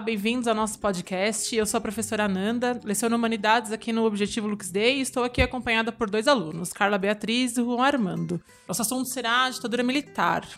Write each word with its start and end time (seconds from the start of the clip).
bem-vindos 0.00 0.48
ao 0.48 0.54
nosso 0.54 0.78
podcast. 0.78 1.54
Eu 1.54 1.66
sou 1.66 1.78
a 1.78 1.80
professora 1.80 2.24
Ananda, 2.24 2.80
leciono 2.82 3.14
Humanidades 3.16 3.70
aqui 3.70 3.92
no 3.92 4.04
Objetivo 4.04 4.48
Lux 4.48 4.70
Day 4.70 4.98
e 4.98 5.00
estou 5.02 5.22
aqui 5.22 5.42
acompanhada 5.42 5.92
por 5.92 6.08
dois 6.08 6.26
alunos, 6.26 6.72
Carla 6.72 6.96
Beatriz 6.96 7.52
e 7.58 7.62
Juan 7.62 7.84
Armando. 7.84 8.40
Nosso 8.66 8.80
assunto 8.80 9.08
será 9.08 9.44
a 9.44 9.50
ditadura 9.50 9.82
militar. 9.82 10.48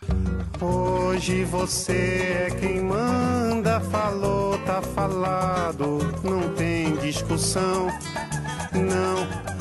Hoje 0.60 1.44
você 1.44 2.46
é 2.46 2.56
quem 2.60 2.82
manda, 2.82 3.80
falou, 3.80 4.58
tá 4.58 4.80
falado, 4.80 5.98
não 6.22 6.54
tem 6.54 6.96
discussão, 6.98 7.88
não. 8.72 9.52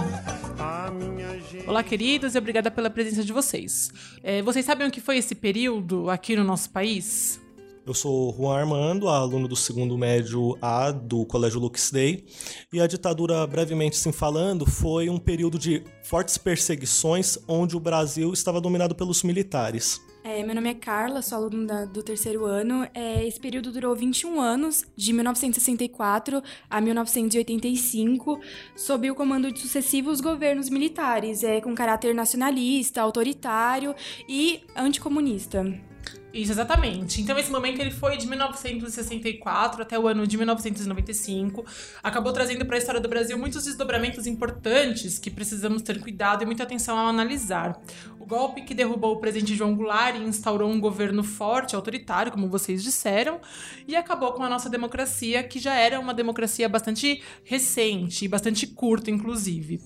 Olá, 1.67 1.83
queridos, 1.83 2.35
e 2.35 2.37
obrigada 2.37 2.69
pela 2.69 2.89
presença 2.89 3.23
de 3.23 3.33
vocês. 3.33 3.91
É, 4.21 4.41
vocês 4.41 4.65
sabem 4.65 4.87
o 4.87 4.91
que 4.91 5.01
foi 5.01 5.17
esse 5.17 5.33
período 5.33 6.09
aqui 6.09 6.35
no 6.35 6.43
nosso 6.43 6.69
país? 6.69 7.40
Eu 7.83 7.95
sou 7.95 8.31
Juan 8.37 8.59
Armando, 8.59 9.09
aluno 9.09 9.47
do 9.47 9.55
segundo 9.55 9.97
médio 9.97 10.55
A 10.61 10.91
do 10.91 11.25
Colégio 11.25 11.59
Lux 11.59 11.89
Day, 11.89 12.23
e 12.71 12.79
a 12.79 12.85
ditadura, 12.85 13.45
brevemente 13.47 13.97
sim 13.97 14.11
falando, 14.11 14.67
foi 14.67 15.09
um 15.09 15.17
período 15.17 15.57
de 15.57 15.83
fortes 16.03 16.37
perseguições 16.37 17.39
onde 17.47 17.75
o 17.75 17.79
Brasil 17.79 18.31
estava 18.33 18.61
dominado 18.61 18.93
pelos 18.93 19.23
militares. 19.23 19.99
É, 20.23 20.43
meu 20.43 20.53
nome 20.53 20.69
é 20.69 20.75
Carla, 20.75 21.23
sou 21.23 21.39
aluna 21.39 21.87
do 21.87 22.03
terceiro 22.03 22.45
ano. 22.45 22.87
É, 22.93 23.25
esse 23.25 23.39
período 23.39 23.71
durou 23.71 23.95
21 23.95 24.39
anos, 24.39 24.85
de 24.95 25.11
1964 25.11 26.43
a 26.69 26.79
1985, 26.79 28.39
sob 28.75 29.09
o 29.09 29.15
comando 29.15 29.51
de 29.51 29.59
sucessivos 29.59 30.21
governos 30.21 30.69
militares, 30.69 31.43
é, 31.43 31.59
com 31.59 31.73
caráter 31.73 32.13
nacionalista, 32.13 33.01
autoritário 33.01 33.95
e 34.29 34.61
anticomunista. 34.75 35.90
Isso, 36.33 36.53
exatamente. 36.53 37.21
Então, 37.21 37.37
esse 37.37 37.51
momento 37.51 37.81
ele 37.81 37.91
foi 37.91 38.15
de 38.15 38.25
1964 38.25 39.81
até 39.81 39.99
o 39.99 40.07
ano 40.07 40.25
de 40.25 40.37
1995. 40.37 41.65
Acabou 42.01 42.31
trazendo 42.31 42.65
para 42.65 42.77
a 42.77 42.79
história 42.79 43.01
do 43.01 43.09
Brasil 43.09 43.37
muitos 43.37 43.65
desdobramentos 43.65 44.25
importantes 44.25 45.19
que 45.19 45.29
precisamos 45.29 45.81
ter 45.81 45.99
cuidado 45.99 46.43
e 46.43 46.45
muita 46.45 46.63
atenção 46.63 46.97
ao 46.97 47.07
analisar. 47.07 47.77
O 48.17 48.25
golpe 48.25 48.61
que 48.61 48.73
derrubou 48.73 49.15
o 49.15 49.19
presidente 49.19 49.55
João 49.55 49.75
Goulart 49.75 50.15
e 50.15 50.23
instaurou 50.23 50.69
um 50.69 50.79
governo 50.79 51.21
forte, 51.21 51.75
autoritário, 51.75 52.31
como 52.31 52.47
vocês 52.47 52.81
disseram, 52.81 53.41
e 53.85 53.95
acabou 53.95 54.31
com 54.31 54.43
a 54.43 54.49
nossa 54.49 54.69
democracia, 54.69 55.43
que 55.43 55.59
já 55.59 55.73
era 55.73 55.99
uma 55.99 56.13
democracia 56.13 56.69
bastante 56.69 57.21
recente 57.43 58.23
e 58.23 58.27
bastante 58.29 58.65
curta, 58.67 59.11
inclusive. 59.11 59.81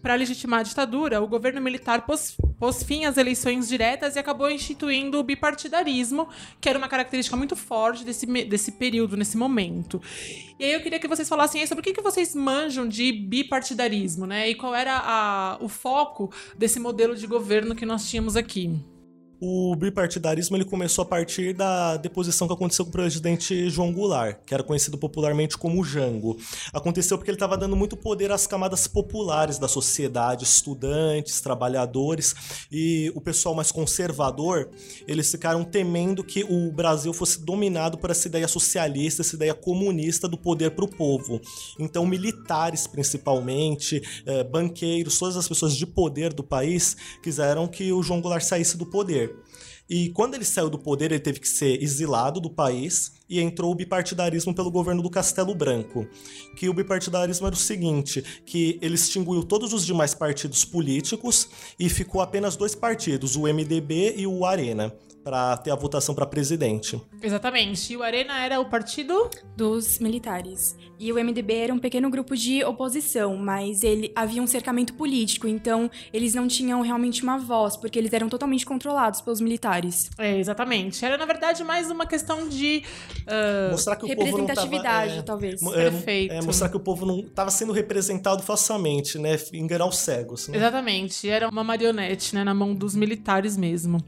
Para 0.00 0.14
legitimar 0.14 0.60
a 0.60 0.62
ditadura, 0.62 1.20
o 1.20 1.26
governo 1.26 1.60
militar 1.60 2.06
pôs, 2.06 2.36
pôs 2.56 2.84
fim 2.84 3.04
às 3.04 3.16
eleições 3.16 3.66
diretas 3.66 4.14
e 4.14 4.18
acabou 4.20 4.48
instituindo 4.48 5.18
o 5.18 5.24
bipartidarismo 5.24 5.87
que 6.60 6.68
era 6.68 6.78
uma 6.78 6.88
característica 6.88 7.36
muito 7.36 7.56
forte 7.56 8.04
desse, 8.04 8.26
desse 8.44 8.72
período, 8.72 9.16
nesse 9.16 9.36
momento. 9.36 10.00
E 10.58 10.64
aí 10.64 10.72
eu 10.72 10.80
queria 10.80 10.98
que 10.98 11.08
vocês 11.08 11.28
falassem 11.28 11.66
sobre 11.66 11.80
o 11.80 11.84
que, 11.84 11.92
que 11.92 12.02
vocês 12.02 12.34
manjam 12.34 12.86
de 12.86 13.12
bipartidarismo, 13.12 14.26
né? 14.26 14.48
E 14.50 14.54
qual 14.54 14.74
era 14.74 15.00
a, 15.04 15.58
o 15.60 15.68
foco 15.68 16.32
desse 16.56 16.80
modelo 16.80 17.14
de 17.14 17.26
governo 17.26 17.74
que 17.74 17.86
nós 17.86 18.08
tínhamos 18.08 18.36
aqui. 18.36 18.78
O 19.40 19.76
bipartidarismo 19.76 20.56
ele 20.56 20.64
começou 20.64 21.02
a 21.02 21.06
partir 21.06 21.52
da 21.52 21.96
deposição 21.96 22.48
que 22.48 22.54
aconteceu 22.54 22.84
com 22.84 22.88
o 22.88 22.92
presidente 22.92 23.70
João 23.70 23.92
Goulart, 23.92 24.38
que 24.44 24.52
era 24.52 24.64
conhecido 24.64 24.98
popularmente 24.98 25.56
como 25.56 25.84
Jango. 25.84 26.36
Aconteceu 26.72 27.16
porque 27.16 27.30
ele 27.30 27.36
estava 27.36 27.56
dando 27.56 27.76
muito 27.76 27.96
poder 27.96 28.32
às 28.32 28.48
camadas 28.48 28.88
populares 28.88 29.56
da 29.56 29.68
sociedade, 29.68 30.42
estudantes, 30.42 31.40
trabalhadores 31.40 32.34
e 32.72 33.12
o 33.14 33.20
pessoal 33.20 33.54
mais 33.54 33.70
conservador, 33.70 34.70
eles 35.06 35.30
ficaram 35.30 35.62
temendo 35.62 36.24
que 36.24 36.42
o 36.42 36.72
Brasil 36.72 37.12
fosse 37.12 37.40
dominado 37.40 37.96
por 37.96 38.10
essa 38.10 38.26
ideia 38.26 38.48
socialista, 38.48 39.22
essa 39.22 39.36
ideia 39.36 39.54
comunista 39.54 40.26
do 40.26 40.36
poder 40.36 40.72
para 40.72 40.84
o 40.84 40.88
povo. 40.88 41.40
Então, 41.78 42.04
militares 42.04 42.88
principalmente, 42.88 44.02
eh, 44.26 44.42
banqueiros, 44.42 45.16
todas 45.16 45.36
as 45.36 45.46
pessoas 45.46 45.76
de 45.76 45.86
poder 45.86 46.32
do 46.32 46.42
país 46.42 46.96
quiseram 47.22 47.68
que 47.68 47.92
o 47.92 48.02
João 48.02 48.20
Goulart 48.20 48.42
saísse 48.42 48.76
do 48.76 48.84
poder. 48.84 49.27
E 49.88 50.10
quando 50.10 50.34
ele 50.34 50.44
saiu 50.44 50.68
do 50.68 50.78
poder, 50.78 51.12
ele 51.12 51.20
teve 51.20 51.40
que 51.40 51.48
ser 51.48 51.82
exilado 51.82 52.40
do 52.40 52.50
país 52.50 53.12
e 53.28 53.40
entrou 53.40 53.72
o 53.72 53.74
bipartidarismo 53.74 54.54
pelo 54.54 54.70
governo 54.70 55.02
do 55.02 55.08
Castelo 55.08 55.54
Branco. 55.54 56.06
Que 56.56 56.68
o 56.68 56.74
bipartidarismo 56.74 57.46
era 57.46 57.54
o 57.54 57.58
seguinte, 57.58 58.22
que 58.44 58.78
ele 58.82 58.94
extinguiu 58.94 59.42
todos 59.42 59.72
os 59.72 59.86
demais 59.86 60.14
partidos 60.14 60.64
políticos 60.64 61.48
e 61.78 61.88
ficou 61.88 62.20
apenas 62.20 62.56
dois 62.56 62.74
partidos, 62.74 63.36
o 63.36 63.42
MDB 63.42 64.14
e 64.16 64.26
o 64.26 64.44
Arena 64.44 64.94
para 65.28 65.58
ter 65.58 65.70
a 65.70 65.74
votação 65.74 66.14
para 66.14 66.24
presidente. 66.24 66.98
Exatamente. 67.22 67.92
E 67.92 67.96
o 67.98 68.02
Arena 68.02 68.42
era 68.42 68.58
o 68.58 68.64
partido 68.64 69.28
dos 69.54 69.98
militares. 69.98 70.74
E 70.98 71.12
o 71.12 71.16
MDB 71.16 71.54
era 71.54 71.74
um 71.74 71.78
pequeno 71.78 72.08
grupo 72.08 72.34
de 72.34 72.64
oposição, 72.64 73.36
mas 73.36 73.82
ele 73.82 74.10
havia 74.16 74.42
um 74.42 74.46
cercamento 74.46 74.94
político, 74.94 75.46
então 75.46 75.90
eles 76.14 76.34
não 76.34 76.48
tinham 76.48 76.80
realmente 76.80 77.22
uma 77.22 77.36
voz, 77.36 77.76
porque 77.76 77.98
eles 77.98 78.10
eram 78.12 78.28
totalmente 78.28 78.64
controlados 78.64 79.20
pelos 79.20 79.38
militares. 79.38 80.08
É, 80.16 80.38
exatamente. 80.38 81.04
Era, 81.04 81.18
na 81.18 81.26
verdade, 81.26 81.62
mais 81.62 81.90
uma 81.90 82.06
questão 82.06 82.48
de 82.48 82.82
uh, 83.20 83.70
mostrar 83.70 83.96
que 83.96 84.06
o 84.06 84.08
representatividade, 84.08 84.62
povo 84.64 84.72
não 84.72 84.82
tava, 84.82 85.12
é, 85.12 85.22
talvez. 85.22 85.62
É, 85.62 85.90
Perfeito. 85.90 86.32
É, 86.32 86.40
mostrar 86.40 86.70
que 86.70 86.76
o 86.78 86.80
povo 86.80 87.04
não 87.04 87.20
estava 87.20 87.50
sendo 87.50 87.72
representado 87.72 88.42
facilmente, 88.42 89.18
né? 89.18 89.38
Enganar 89.52 89.86
os 89.86 89.98
cegos. 89.98 90.48
Né? 90.48 90.56
Exatamente. 90.56 91.28
Era 91.28 91.50
uma 91.50 91.62
marionete, 91.62 92.34
né, 92.34 92.42
na 92.42 92.54
mão 92.54 92.74
dos 92.74 92.96
militares 92.96 93.58
mesmo. 93.58 94.02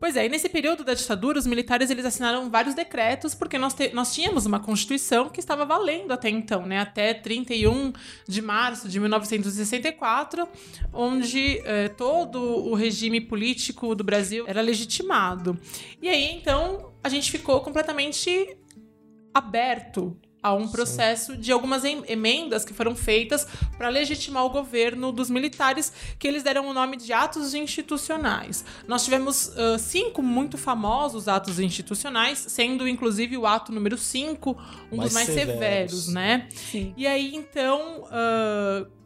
Pois 0.00 0.16
é, 0.16 0.26
e 0.26 0.28
nesse 0.28 0.48
período 0.48 0.84
da 0.84 0.94
ditadura, 0.94 1.38
os 1.38 1.46
militares 1.46 1.90
eles 1.90 2.04
assinaram 2.04 2.48
vários 2.48 2.74
decretos, 2.74 3.34
porque 3.34 3.58
nós, 3.58 3.74
nós 3.92 4.14
tínhamos 4.14 4.46
uma 4.46 4.60
constituição 4.60 5.28
que 5.28 5.40
estava 5.40 5.64
valendo 5.64 6.12
até 6.12 6.28
então, 6.30 6.64
né? 6.64 6.78
Até 6.78 7.12
31 7.12 7.92
de 8.26 8.40
março 8.40 8.88
de 8.88 9.00
1964, 9.00 10.48
onde 10.92 11.60
eh, 11.64 11.88
todo 11.88 12.40
o 12.40 12.74
regime 12.74 13.20
político 13.20 13.92
do 13.96 14.04
Brasil 14.04 14.44
era 14.46 14.60
legitimado. 14.60 15.58
E 16.00 16.08
aí, 16.08 16.32
então, 16.32 16.92
a 17.02 17.08
gente 17.08 17.28
ficou 17.30 17.60
completamente 17.60 18.56
aberto 19.34 20.16
a 20.42 20.54
um 20.54 20.68
processo 20.68 21.32
Sim. 21.32 21.40
de 21.40 21.52
algumas 21.52 21.84
emendas 21.84 22.64
que 22.64 22.72
foram 22.72 22.94
feitas 22.94 23.46
para 23.76 23.88
legitimar 23.88 24.44
o 24.44 24.50
governo 24.50 25.10
dos 25.10 25.28
militares, 25.28 25.92
que 26.18 26.28
eles 26.28 26.42
deram 26.42 26.68
o 26.68 26.74
nome 26.74 26.96
de 26.96 27.12
atos 27.12 27.54
institucionais. 27.54 28.64
Nós 28.86 29.04
tivemos 29.04 29.48
uh, 29.48 29.78
cinco 29.78 30.22
muito 30.22 30.56
famosos 30.56 31.28
atos 31.28 31.58
institucionais, 31.58 32.38
sendo 32.38 32.86
inclusive 32.86 33.36
o 33.36 33.46
ato 33.46 33.72
número 33.72 33.98
5 33.98 34.50
um 34.92 34.96
mais 34.96 35.10
dos 35.10 35.14
mais 35.14 35.26
severos, 35.26 35.56
severos 35.56 36.08
né? 36.08 36.48
Sim. 36.54 36.94
E 36.96 37.06
aí, 37.06 37.34
então. 37.34 38.04
Uh, 38.04 38.98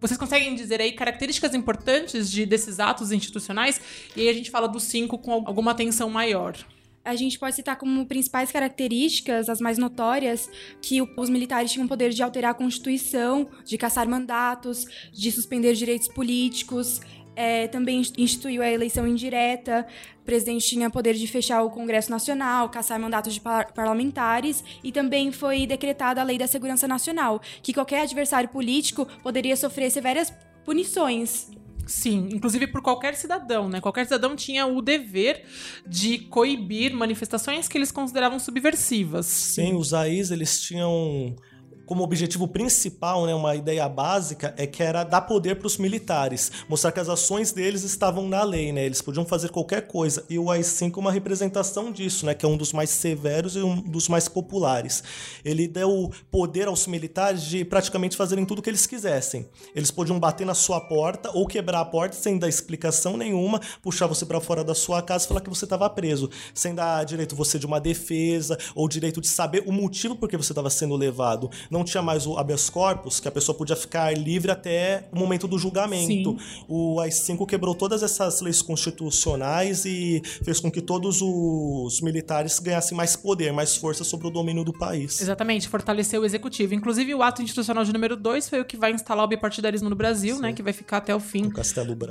vocês 0.00 0.18
conseguem 0.18 0.54
dizer 0.54 0.82
aí 0.82 0.92
características 0.92 1.54
importantes 1.54 2.30
de 2.30 2.44
desses 2.44 2.78
atos 2.78 3.10
institucionais? 3.10 3.80
E 4.14 4.20
aí 4.20 4.28
a 4.28 4.34
gente 4.34 4.50
fala 4.50 4.68
dos 4.68 4.82
cinco 4.82 5.16
com 5.16 5.32
alguma 5.32 5.70
atenção 5.70 6.10
maior 6.10 6.54
a 7.04 7.14
gente 7.14 7.38
pode 7.38 7.54
citar 7.54 7.76
como 7.76 8.06
principais 8.06 8.50
características, 8.50 9.48
as 9.48 9.60
mais 9.60 9.76
notórias, 9.76 10.48
que 10.80 11.02
os 11.02 11.28
militares 11.28 11.70
tinham 11.70 11.86
poder 11.86 12.10
de 12.10 12.22
alterar 12.22 12.52
a 12.52 12.54
Constituição, 12.54 13.46
de 13.64 13.76
caçar 13.76 14.08
mandatos, 14.08 14.86
de 15.12 15.30
suspender 15.30 15.74
direitos 15.74 16.08
políticos, 16.08 17.00
é, 17.36 17.66
também 17.66 18.02
instituiu 18.16 18.62
a 18.62 18.70
eleição 18.70 19.06
indireta, 19.06 19.86
o 20.20 20.24
presidente 20.24 20.66
tinha 20.66 20.88
poder 20.88 21.14
de 21.14 21.26
fechar 21.26 21.62
o 21.62 21.70
Congresso 21.70 22.10
Nacional, 22.10 22.68
caçar 22.68 22.98
mandatos 22.98 23.34
de 23.34 23.40
par 23.40 23.72
parlamentares 23.72 24.64
e 24.82 24.92
também 24.92 25.32
foi 25.32 25.66
decretada 25.66 26.20
a 26.20 26.24
Lei 26.24 26.38
da 26.38 26.46
Segurança 26.46 26.86
Nacional, 26.88 27.40
que 27.62 27.74
qualquer 27.74 28.02
adversário 28.02 28.48
político 28.48 29.06
poderia 29.22 29.56
sofrer 29.56 29.90
severas 29.90 30.32
punições 30.64 31.50
Sim, 31.86 32.28
inclusive 32.32 32.66
por 32.66 32.82
qualquer 32.82 33.14
cidadão, 33.14 33.68
né? 33.68 33.80
Qualquer 33.80 34.04
cidadão 34.04 34.34
tinha 34.34 34.66
o 34.66 34.80
dever 34.80 35.44
de 35.86 36.18
coibir 36.18 36.94
manifestações 36.94 37.68
que 37.68 37.76
eles 37.78 37.90
consideravam 37.90 38.38
subversivas. 38.38 39.26
Sim, 39.26 39.74
os 39.74 39.92
AIs, 39.92 40.30
eles 40.30 40.60
tinham 40.60 41.36
como 41.86 42.02
objetivo 42.02 42.48
principal, 42.48 43.26
né, 43.26 43.34
uma 43.34 43.54
ideia 43.54 43.88
básica, 43.88 44.54
é 44.56 44.66
que 44.66 44.82
era 44.82 45.04
dar 45.04 45.22
poder 45.22 45.56
para 45.56 45.66
os 45.66 45.76
militares, 45.76 46.50
mostrar 46.68 46.92
que 46.92 47.00
as 47.00 47.08
ações 47.08 47.52
deles 47.52 47.82
estavam 47.82 48.28
na 48.28 48.42
lei, 48.42 48.72
né, 48.72 48.84
eles 48.84 49.02
podiam 49.02 49.24
fazer 49.24 49.50
qualquer 49.50 49.86
coisa, 49.86 50.24
e 50.28 50.38
o 50.38 50.50
AI-5 50.50 50.96
é 50.96 51.00
uma 51.00 51.12
representação 51.12 51.92
disso, 51.92 52.26
né, 52.26 52.34
que 52.34 52.44
é 52.44 52.48
um 52.48 52.56
dos 52.56 52.72
mais 52.72 52.90
severos 52.90 53.56
e 53.56 53.60
um 53.60 53.80
dos 53.80 54.08
mais 54.08 54.28
populares. 54.28 55.02
Ele 55.44 55.68
deu 55.68 56.10
poder 56.30 56.68
aos 56.68 56.86
militares 56.86 57.42
de 57.42 57.64
praticamente 57.64 58.16
fazerem 58.16 58.44
tudo 58.44 58.58
o 58.58 58.62
que 58.62 58.70
eles 58.70 58.86
quisessem. 58.86 59.48
Eles 59.74 59.90
podiam 59.90 60.18
bater 60.18 60.46
na 60.46 60.54
sua 60.54 60.80
porta 60.80 61.30
ou 61.34 61.46
quebrar 61.46 61.80
a 61.80 61.84
porta 61.84 62.16
sem 62.16 62.38
dar 62.38 62.48
explicação 62.48 63.16
nenhuma, 63.16 63.60
puxar 63.82 64.06
você 64.06 64.24
para 64.24 64.40
fora 64.40 64.64
da 64.64 64.74
sua 64.74 65.02
casa 65.02 65.24
e 65.24 65.28
falar 65.28 65.40
que 65.40 65.50
você 65.50 65.64
estava 65.64 65.88
preso, 65.90 66.30
sem 66.54 66.74
dar 66.74 67.04
direito 67.04 67.36
você 67.36 67.58
de 67.58 67.66
uma 67.66 67.80
defesa 67.80 68.58
ou 68.74 68.88
direito 68.88 69.20
de 69.20 69.28
saber 69.28 69.62
o 69.66 69.72
motivo 69.72 70.16
por 70.16 70.28
que 70.28 70.36
você 70.36 70.52
estava 70.52 70.70
sendo 70.70 70.96
levado 70.96 71.50
não 71.74 71.84
tinha 71.84 72.02
mais 72.02 72.26
o 72.26 72.38
habeas 72.38 72.70
corpus, 72.70 73.18
que 73.18 73.26
a 73.26 73.30
pessoa 73.30 73.56
podia 73.58 73.74
ficar 73.74 74.16
livre 74.16 74.50
até 74.50 75.08
o 75.12 75.18
momento 75.18 75.48
do 75.48 75.58
julgamento. 75.58 76.36
O 76.68 77.00
AI-5 77.00 77.44
quebrou 77.46 77.74
todas 77.74 78.02
essas 78.02 78.40
leis 78.40 78.62
constitucionais 78.62 79.84
e 79.84 80.22
fez 80.44 80.60
com 80.60 80.70
que 80.70 80.80
todos 80.80 81.20
os 81.20 82.00
militares 82.00 82.60
ganhassem 82.60 82.96
mais 82.96 83.16
poder, 83.16 83.52
mais 83.52 83.76
força 83.76 84.04
sobre 84.04 84.28
o 84.28 84.30
domínio 84.30 84.62
do 84.64 84.72
país. 84.72 85.20
Exatamente, 85.20 85.68
fortaleceu 85.68 86.22
o 86.22 86.24
executivo. 86.24 86.74
Inclusive, 86.74 87.12
o 87.14 87.22
ato 87.22 87.42
institucional 87.42 87.84
de 87.84 87.92
número 87.92 88.16
2 88.16 88.48
foi 88.48 88.60
o 88.60 88.64
que 88.64 88.76
vai 88.76 88.92
instalar 88.92 89.24
o 89.24 89.28
bipartidarismo 89.28 89.90
no 89.90 89.96
Brasil, 89.96 90.38
né? 90.38 90.52
Que 90.52 90.62
vai 90.62 90.72
ficar 90.72 90.98
até 90.98 91.14
o 91.14 91.20
fim 91.20 91.46
O 91.46 91.50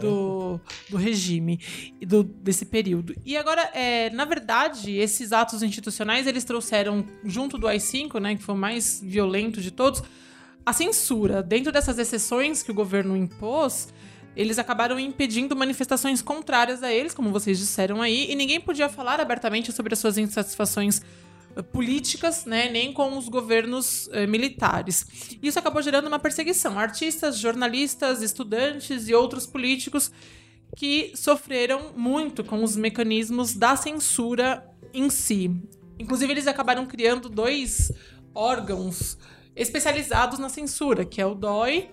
do, 0.02 0.60
do 0.90 0.98
regime 0.98 1.60
e 2.02 2.06
do, 2.06 2.24
desse 2.24 2.66
período. 2.66 3.16
E 3.26 3.38
agora, 3.38 3.62
é, 3.74 4.10
na 4.10 4.26
verdade, 4.26 4.92
esses 4.98 5.32
atos 5.32 5.64
institucionais 5.64 6.28
eles 6.28 6.44
trouxeram, 6.44 7.06
junto 7.24 7.58
do 7.58 7.68
AI-5, 7.68 8.20
né, 8.20 8.36
que 8.36 8.44
foi 8.44 8.56
o 8.56 8.58
mais 8.58 9.02
violento 9.04 9.53
de 9.62 9.72
todos, 9.72 10.04
a 10.66 10.74
censura. 10.74 11.44
Dentro 11.44 11.72
dessas 11.72 12.00
exceções 12.00 12.64
que 12.64 12.72
o 12.72 12.74
governo 12.74 13.16
impôs, 13.18 13.94
eles 14.36 14.58
acabaram 14.58 15.00
impedindo 15.00 15.56
manifestações 15.56 16.22
contrárias 16.22 16.82
a 16.82 16.92
eles, 16.92 17.14
como 17.14 17.32
vocês 17.32 17.60
disseram 17.60 18.02
aí, 18.02 18.32
e 18.32 18.36
ninguém 18.36 18.60
podia 18.60 18.90
falar 18.90 19.20
abertamente 19.20 19.72
sobre 19.72 19.94
as 19.94 20.00
suas 20.00 20.18
insatisfações 20.18 21.02
eh, 21.56 21.62
políticas, 21.62 22.46
né, 22.46 22.70
nem 22.70 22.92
com 22.92 23.18
os 23.18 23.30
governos 23.30 24.10
eh, 24.12 24.26
militares. 24.26 25.06
Isso 25.42 25.60
acabou 25.60 25.82
gerando 25.82 26.08
uma 26.08 26.20
perseguição. 26.20 26.80
Artistas, 26.80 27.38
jornalistas, 27.38 28.22
estudantes 28.22 29.08
e 29.08 29.14
outros 29.14 29.46
políticos 29.46 30.12
que 30.76 31.12
sofreram 31.16 31.92
muito 31.96 32.44
com 32.44 32.64
os 32.64 32.76
mecanismos 32.76 33.54
da 33.54 33.76
censura 33.76 34.68
em 34.92 35.10
si. 35.10 35.52
Inclusive, 36.00 36.34
eles 36.34 36.48
acabaram 36.48 36.88
criando 36.88 37.30
dois 37.30 37.92
órgãos 38.34 39.18
especializados 39.56 40.40
na 40.40 40.50
censura, 40.50 41.06
que 41.06 41.22
é 41.22 41.26
o 41.26 41.36
DOI 41.36 41.90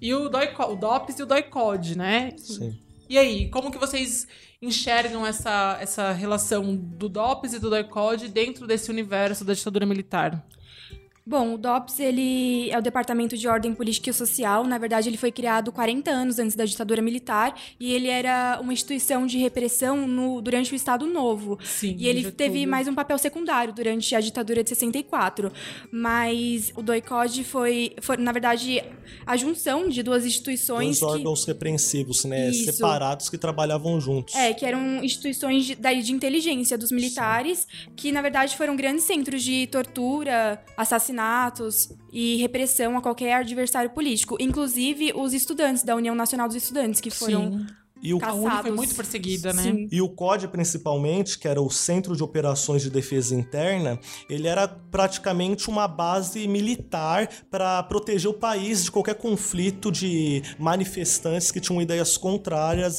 e 0.00 0.14
o, 0.14 0.28
DOI, 0.28 0.54
o 0.70 0.76
DOPS 0.76 1.18
e 1.18 1.22
o 1.22 1.26
DOI-CODE, 1.26 1.98
né? 1.98 2.32
Sim. 2.36 2.78
E 3.08 3.18
aí, 3.18 3.48
como 3.50 3.70
que 3.70 3.78
vocês 3.78 4.26
enxergam 4.60 5.26
essa, 5.26 5.78
essa 5.80 6.12
relação 6.12 6.74
do 6.74 7.08
DOPS 7.08 7.54
e 7.54 7.58
do 7.58 7.68
DOI-CODE 7.68 8.28
dentro 8.28 8.66
desse 8.66 8.90
universo 8.90 9.44
da 9.44 9.52
ditadura 9.52 9.84
militar? 9.84 10.44
Bom, 11.26 11.54
o 11.54 11.58
DOPS 11.58 12.00
ele 12.00 12.68
é 12.70 12.78
o 12.78 12.82
Departamento 12.82 13.34
de 13.34 13.48
Ordem 13.48 13.74
Política 13.74 14.10
e 14.10 14.12
Social. 14.12 14.62
Na 14.64 14.76
verdade, 14.76 15.08
ele 15.08 15.16
foi 15.16 15.32
criado 15.32 15.72
40 15.72 16.10
anos 16.10 16.38
antes 16.38 16.54
da 16.54 16.66
ditadura 16.66 17.00
militar 17.00 17.58
e 17.80 17.94
ele 17.94 18.08
era 18.08 18.58
uma 18.60 18.74
instituição 18.74 19.26
de 19.26 19.38
repressão 19.38 20.06
no, 20.06 20.42
durante 20.42 20.74
o 20.74 20.76
Estado 20.76 21.06
Novo. 21.06 21.58
Sim, 21.64 21.96
E 21.98 22.06
ele 22.08 22.30
teve 22.30 22.66
mais 22.66 22.86
um 22.88 22.94
papel 22.94 23.16
secundário 23.16 23.72
durante 23.72 24.14
a 24.14 24.20
ditadura 24.20 24.62
de 24.62 24.68
64. 24.68 25.50
Mas 25.90 26.70
o 26.76 26.82
DOI-CODE 26.82 27.42
foi, 27.42 27.96
foi, 28.02 28.18
na 28.18 28.30
verdade, 28.30 28.84
a 29.24 29.34
junção 29.34 29.88
de 29.88 30.02
duas 30.02 30.26
instituições 30.26 31.00
Dois 31.00 31.12
que... 31.12 31.18
órgãos 31.18 31.46
repreensivos, 31.46 32.26
né? 32.26 32.50
Isso. 32.50 32.70
Separados 32.70 33.30
que 33.30 33.38
trabalhavam 33.38 33.98
juntos. 33.98 34.34
É, 34.34 34.52
que 34.52 34.66
eram 34.66 35.02
instituições 35.02 35.64
de, 35.64 35.74
daí 35.74 36.02
de 36.02 36.12
inteligência 36.12 36.76
dos 36.76 36.92
militares, 36.92 37.66
que 37.96 38.12
na 38.12 38.20
verdade 38.20 38.54
foram 38.58 38.76
grandes 38.76 39.04
centros 39.04 39.42
de 39.42 39.66
tortura, 39.68 40.62
assassinatos 41.14 41.88
e 42.12 42.36
repressão 42.36 42.96
a 42.96 43.00
qualquer 43.00 43.34
adversário 43.34 43.90
político. 43.90 44.36
Inclusive 44.40 45.12
os 45.14 45.32
estudantes 45.32 45.82
da 45.82 45.94
União 45.94 46.14
Nacional 46.14 46.48
dos 46.48 46.56
Estudantes, 46.56 47.00
que 47.00 47.10
foram 47.10 47.58
Sim. 47.58 47.66
E 48.04 48.12
o, 48.12 48.22
A 48.22 48.34
UNI 48.34 48.42
foi 48.42 48.50
caçados. 48.50 48.76
muito 48.76 48.94
perseguida, 48.94 49.52
né? 49.54 49.62
Sim. 49.62 49.88
E 49.90 50.02
o 50.02 50.08
COD, 50.10 50.48
principalmente, 50.48 51.38
que 51.38 51.48
era 51.48 51.60
o 51.60 51.70
Centro 51.70 52.14
de 52.14 52.22
Operações 52.22 52.82
de 52.82 52.90
Defesa 52.90 53.34
Interna, 53.34 53.98
ele 54.28 54.46
era 54.46 54.68
praticamente 54.68 55.70
uma 55.70 55.88
base 55.88 56.46
militar 56.46 57.28
para 57.50 57.82
proteger 57.84 58.30
o 58.30 58.34
país 58.34 58.84
de 58.84 58.90
qualquer 58.90 59.14
conflito 59.14 59.90
de 59.90 60.42
manifestantes 60.58 61.50
que 61.50 61.60
tinham 61.60 61.80
ideias 61.80 62.18
contrárias 62.18 62.98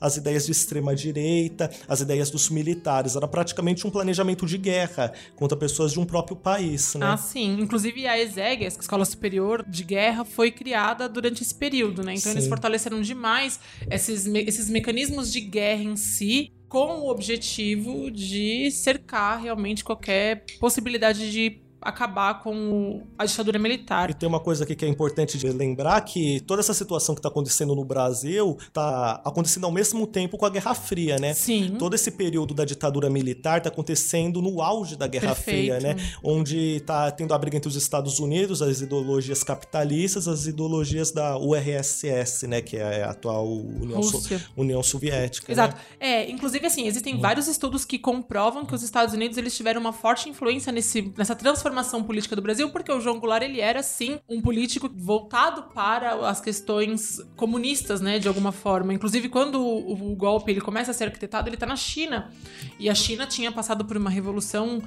às 0.00 0.16
ideias 0.16 0.44
de 0.46 0.52
extrema-direita, 0.52 1.70
às 1.86 2.00
ideias 2.00 2.28
dos 2.28 2.50
militares. 2.50 3.14
Era 3.14 3.28
praticamente 3.28 3.86
um 3.86 3.90
planejamento 3.90 4.44
de 4.44 4.58
guerra 4.58 5.12
contra 5.36 5.56
pessoas 5.56 5.92
de 5.92 6.00
um 6.00 6.04
próprio 6.04 6.36
país, 6.36 6.94
né? 6.96 7.06
Ah, 7.06 7.16
sim. 7.16 7.60
Inclusive 7.60 8.06
a 8.08 8.18
ESEG, 8.20 8.64
a 8.64 8.68
Escola 8.68 9.04
Superior 9.04 9.64
de 9.68 9.84
Guerra, 9.84 10.24
foi 10.24 10.50
criada 10.50 11.08
durante 11.08 11.42
esse 11.42 11.54
período, 11.54 12.02
né? 12.02 12.14
Então 12.14 12.32
eles 12.32 12.44
Sim. 12.44 12.48
fortaleceram 12.48 13.00
demais 13.00 13.60
esses, 13.90 14.26
me- 14.32 14.44
esses 14.44 14.68
mecanismos 14.70 15.32
de 15.32 15.40
guerra 15.40 15.82
em 15.82 15.96
si, 15.96 16.50
com 16.68 17.00
o 17.00 17.10
objetivo 17.10 18.10
de 18.10 18.70
cercar 18.70 19.40
realmente 19.42 19.84
qualquer 19.84 20.44
possibilidade 20.58 21.30
de 21.30 21.60
acabar 21.82 22.40
com 22.40 23.02
a 23.18 23.24
ditadura 23.24 23.58
militar. 23.58 24.10
E 24.10 24.14
tem 24.14 24.28
uma 24.28 24.40
coisa 24.40 24.64
aqui 24.64 24.74
que 24.74 24.84
é 24.84 24.88
importante 24.88 25.36
de 25.36 25.48
lembrar 25.48 26.00
que 26.02 26.40
toda 26.40 26.60
essa 26.60 26.72
situação 26.72 27.14
que 27.14 27.18
está 27.18 27.28
acontecendo 27.28 27.74
no 27.74 27.84
Brasil 27.84 28.56
está 28.60 29.20
acontecendo 29.24 29.64
ao 29.64 29.72
mesmo 29.72 30.06
tempo 30.06 30.38
com 30.38 30.46
a 30.46 30.50
Guerra 30.50 30.74
Fria, 30.74 31.18
né? 31.18 31.34
Sim. 31.34 31.76
Todo 31.78 31.94
esse 31.94 32.10
período 32.10 32.54
da 32.54 32.64
ditadura 32.64 33.10
militar 33.10 33.58
está 33.58 33.68
acontecendo 33.68 34.40
no 34.40 34.62
auge 34.62 34.96
da 34.96 35.06
Guerra 35.06 35.34
Perfeito. 35.34 35.74
Fria, 35.74 35.80
né? 35.80 35.96
Onde 36.22 36.76
está 36.76 37.10
tendo 37.10 37.34
a 37.34 37.38
briga 37.38 37.56
entre 37.56 37.68
os 37.68 37.76
Estados 37.76 38.18
Unidos, 38.18 38.62
as 38.62 38.80
ideologias 38.80 39.42
capitalistas, 39.42 40.28
as 40.28 40.46
ideologias 40.46 41.10
da 41.10 41.36
URSS, 41.36 42.46
né? 42.46 42.60
Que 42.60 42.76
é 42.76 43.02
a 43.02 43.10
atual 43.10 43.46
União, 43.48 44.02
So-. 44.02 44.40
União 44.56 44.82
Soviética. 44.82 45.50
Exato. 45.50 45.76
Né? 45.76 45.82
É, 46.00 46.30
inclusive 46.30 46.66
assim, 46.66 46.86
existem 46.86 47.18
vários 47.18 47.48
estudos 47.48 47.84
que 47.84 47.98
comprovam 47.98 48.64
que 48.64 48.74
os 48.74 48.82
Estados 48.82 49.14
Unidos 49.14 49.36
eles 49.36 49.56
tiveram 49.56 49.80
uma 49.80 49.92
forte 49.92 50.28
influência 50.28 50.72
nesse, 50.72 51.12
nessa 51.16 51.34
transformação 51.34 51.71
política 52.04 52.36
do 52.36 52.42
Brasil, 52.42 52.70
porque 52.70 52.92
o 52.92 53.00
João 53.00 53.18
Goulart 53.18 53.42
ele 53.42 53.60
era 53.60 53.82
sim 53.82 54.18
um 54.28 54.40
político 54.40 54.90
voltado 54.94 55.64
para 55.74 56.28
as 56.28 56.40
questões 56.40 57.20
comunistas, 57.36 58.00
né, 58.00 58.18
de 58.18 58.28
alguma 58.28 58.52
forma. 58.52 58.92
Inclusive 58.92 59.28
quando 59.28 59.60
o, 59.60 60.12
o 60.12 60.16
golpe 60.16 60.50
ele 60.50 60.60
começa 60.60 60.90
a 60.90 60.94
ser 60.94 61.04
arquitetado, 61.04 61.48
ele 61.48 61.56
tá 61.56 61.66
na 61.66 61.76
China. 61.76 62.30
E 62.78 62.90
a 62.90 62.94
China 62.94 63.26
tinha 63.26 63.50
passado 63.50 63.84
por 63.84 63.96
uma 63.96 64.10
revolução 64.10 64.82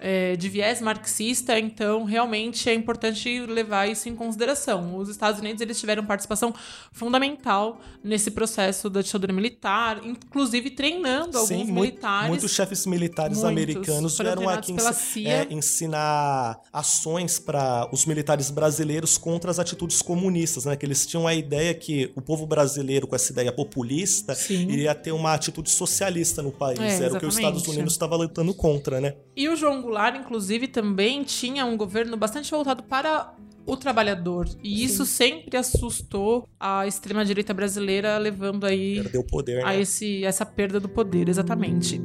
é, 0.00 0.34
de 0.34 0.48
viés 0.48 0.80
marxista, 0.80 1.58
então 1.58 2.04
realmente 2.04 2.68
é 2.68 2.74
importante 2.74 3.46
levar 3.46 3.88
isso 3.88 4.08
em 4.08 4.16
consideração. 4.16 4.96
Os 4.96 5.08
Estados 5.08 5.40
Unidos 5.40 5.60
eles 5.60 5.78
tiveram 5.78 6.04
participação 6.04 6.54
fundamental 6.90 7.80
nesse 8.02 8.30
processo 8.30 8.88
da 8.88 9.02
ditadura 9.02 9.32
militar, 9.32 10.00
inclusive 10.04 10.70
treinando 10.70 11.36
alguns 11.38 11.68
militares. 11.68 12.28
muitos 12.28 12.52
chefes 12.52 12.86
militares 12.86 13.38
Muitos 13.38 13.50
americanos 13.50 14.18
vieram 14.18 14.48
aqui 14.48 14.74
CIA. 14.92 15.28
é, 15.28 15.46
ensinar 15.50 16.60
ações 16.72 17.38
para 17.38 17.88
os 17.92 18.06
militares 18.06 18.50
brasileiros 18.50 19.18
contra 19.18 19.50
as 19.50 19.58
atitudes 19.58 20.02
comunistas, 20.02 20.64
né? 20.64 20.76
Que 20.76 20.86
eles 20.86 21.06
tinham 21.06 21.26
a 21.26 21.34
ideia 21.34 21.74
que 21.74 22.10
o 22.16 22.22
povo 22.22 22.46
brasileiro, 22.46 23.06
com 23.06 23.14
essa 23.14 23.32
ideia 23.32 23.52
populista, 23.52 24.34
Sim. 24.34 24.68
iria 24.70 24.94
ter 24.94 25.12
uma 25.12 25.34
atitude 25.34 25.70
socialista 25.70 26.42
no 26.42 26.52
país. 26.52 26.78
É, 26.80 27.04
Era 27.04 27.14
o 27.14 27.18
que 27.18 27.26
os 27.26 27.34
Estados 27.34 27.58
exatamente. 27.58 27.78
Unidos 27.78 27.92
estava 27.92 28.16
lutando 28.16 28.54
contra, 28.54 29.00
né? 29.00 29.14
E 29.36 29.48
o 29.48 29.56
João 29.56 29.82
Goulart, 29.90 30.16
inclusive, 30.16 30.68
também 30.68 31.24
tinha 31.24 31.66
um 31.66 31.76
governo 31.76 32.16
bastante 32.16 32.48
voltado 32.48 32.84
para 32.84 33.34
o 33.66 33.76
trabalhador. 33.76 34.48
E 34.62 34.84
isso 34.84 35.04
sempre 35.04 35.56
assustou 35.56 36.48
a 36.58 36.86
extrema-direita 36.86 37.52
brasileira, 37.52 38.16
levando 38.16 38.64
aí 38.64 39.02
poder, 39.28 39.64
a 39.64 39.70
né? 39.70 39.80
esse, 39.80 40.24
essa 40.24 40.46
perda 40.46 40.78
do 40.78 40.88
poder, 40.88 41.28
exatamente. 41.28 42.00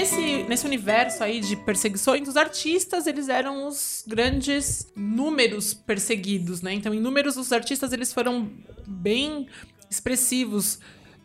Nesse, 0.00 0.42
nesse 0.44 0.66
universo 0.66 1.22
aí 1.22 1.40
de 1.40 1.56
perseguições, 1.56 2.26
os 2.26 2.36
artistas 2.36 3.06
eles 3.06 3.28
eram 3.28 3.66
os 3.68 4.02
grandes 4.06 4.90
números 4.96 5.74
perseguidos, 5.74 6.62
né? 6.62 6.72
Então, 6.72 6.94
em 6.94 7.00
números, 7.00 7.36
os 7.36 7.52
artistas 7.52 7.92
eles 7.92 8.12
foram 8.12 8.50
bem 8.86 9.46
expressivos 9.90 10.78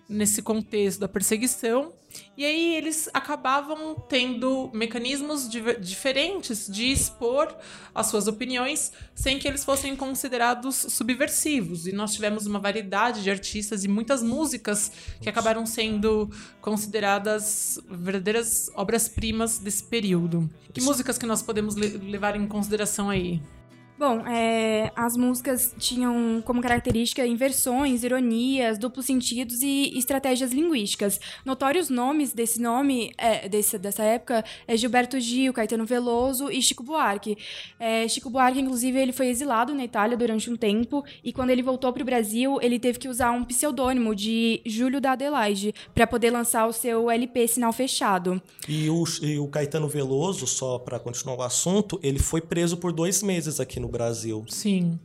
nesse 0.07 0.41
contexto 0.41 0.99
da 0.99 1.07
perseguição. 1.07 1.93
E 2.37 2.45
aí 2.45 2.75
eles 2.75 3.09
acabavam 3.13 3.93
tendo 4.07 4.69
mecanismos 4.73 5.49
diferentes 5.49 6.65
de 6.65 6.89
expor 6.89 7.53
as 7.93 8.07
suas 8.07 8.25
opiniões 8.27 8.93
sem 9.13 9.37
que 9.37 9.45
eles 9.45 9.65
fossem 9.65 9.95
considerados 9.97 10.75
subversivos. 10.89 11.87
E 11.87 11.91
nós 11.91 12.13
tivemos 12.13 12.45
uma 12.45 12.57
variedade 12.59 13.21
de 13.21 13.29
artistas 13.29 13.83
e 13.83 13.89
muitas 13.89 14.23
músicas 14.23 14.91
que 15.19 15.27
acabaram 15.27 15.65
sendo 15.65 16.29
consideradas 16.61 17.79
verdadeiras 17.89 18.69
obras-primas 18.75 19.57
desse 19.57 19.83
período. 19.83 20.49
Que 20.73 20.81
músicas 20.81 21.17
que 21.17 21.25
nós 21.25 21.41
podemos 21.41 21.75
le- 21.75 21.97
levar 21.97 22.35
em 22.37 22.47
consideração 22.47 23.09
aí? 23.09 23.41
Bom, 23.97 24.27
é, 24.27 24.91
as 24.93 25.15
músicas 25.15 25.73
tinham 25.79 26.41
como 26.45 26.61
característica 26.61 27.25
inversões, 27.25 28.03
ironias, 28.03 28.77
duplos 28.77 29.05
sentidos 29.05 29.61
e 29.61 29.97
estratégias 29.97 30.51
linguísticas. 30.51 31.17
Notórios 31.45 31.89
nomes 31.89 32.33
desse 32.33 32.61
nome, 32.61 33.13
é, 33.17 33.47
desse, 33.47 33.77
dessa 33.77 34.03
época, 34.03 34.43
é 34.67 34.75
Gilberto 34.75 35.17
Gil, 35.17 35.53
Caetano 35.53 35.85
Veloso 35.85 36.51
e 36.51 36.61
Chico 36.61 36.83
Buarque. 36.83 37.37
É, 37.79 38.05
Chico 38.09 38.29
Buarque, 38.29 38.59
inclusive, 38.59 38.99
ele 38.99 39.13
foi 39.13 39.27
exilado 39.27 39.73
na 39.73 39.85
Itália 39.85 40.17
durante 40.17 40.49
um 40.49 40.57
tempo 40.57 41.01
e 41.23 41.31
quando 41.31 41.51
ele 41.51 41.63
voltou 41.63 41.93
para 41.93 42.01
o 42.01 42.05
Brasil, 42.05 42.59
ele 42.61 42.77
teve 42.77 42.99
que 42.99 43.07
usar 43.07 43.31
um 43.31 43.45
pseudônimo 43.45 44.13
de 44.13 44.61
Júlio 44.65 44.99
da 44.99 45.13
Adelaide 45.13 45.73
para 45.93 46.05
poder 46.05 46.31
lançar 46.31 46.67
o 46.67 46.73
seu 46.73 47.09
LP 47.09 47.47
Sinal 47.47 47.71
Fechado. 47.71 48.41
E 48.67 48.89
o, 48.89 49.05
e 49.21 49.39
o 49.39 49.47
Caetano 49.47 49.87
Veloso, 49.87 50.45
só 50.45 50.77
para 50.77 50.99
continuar 50.99 51.37
o 51.37 51.43
assunto, 51.43 51.97
ele 52.03 52.19
foi 52.19 52.41
preso 52.41 52.75
por 52.75 52.91
dois 52.91 53.23
meses 53.23 53.61
aqui 53.61 53.79
no 53.79 53.84
Brasil. 53.87 54.45
Sim. 54.47 54.99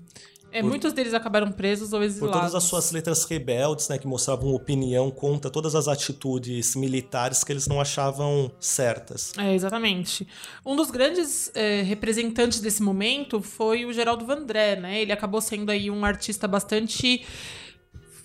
É, 0.53 0.63
muitos 0.63 0.93
deles 0.93 1.15
acabaram 1.15 1.53
presos 1.53 1.93
ou 1.93 2.01
Por 2.01 2.05
exilados. 2.05 2.37
todas 2.41 2.55
as 2.57 2.65
suas 2.65 2.91
letras 2.91 3.25
rebeldes, 3.25 3.89
né, 3.89 3.99
que 3.99 4.07
mostravam 4.07 4.53
opinião 4.53 5.11
contra 5.11 5.49
todas 5.49 5.77
as 5.77 5.87
atitudes 5.87 6.75
militares 6.75 7.45
que 7.45 7.53
eles 7.53 7.69
não 7.69 7.81
achavam 7.81 8.51
certas. 8.59 9.33
É, 9.39 9.55
exatamente. 9.55 10.27
Um 10.67 10.75
dos 10.75 10.91
grandes 10.91 11.53
é, 11.55 11.83
representantes 11.83 12.61
desse 12.61 12.83
momento 12.83 13.41
foi 13.41 13.85
o 13.85 13.93
Geraldo 13.93 14.27
Vandré, 14.27 14.75
né? 14.75 15.01
Ele 15.01 15.13
acabou 15.13 15.41
sendo 15.41 15.71
aí 15.71 15.89
um 15.89 16.05
artista 16.05 16.49
bastante 16.49 17.25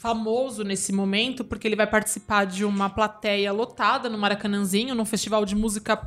famoso 0.06 0.64
nesse 0.64 0.94
momento, 0.94 1.44
porque 1.44 1.68
ele 1.68 1.76
vai 1.76 1.88
participar 1.88 2.46
de 2.46 2.64
uma 2.64 2.88
plateia 2.92 3.52
lotada 3.52 4.08
no 4.08 4.20
Maracanãzinho, 4.20 4.94
num 4.94 5.04
festival 5.04 5.44
de 5.46 5.56
música, 5.56 6.00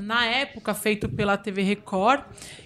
na 0.00 0.26
época, 0.26 0.74
feito 0.74 1.08
pela 1.08 1.36
TV 1.36 1.62
Record, 1.62 2.24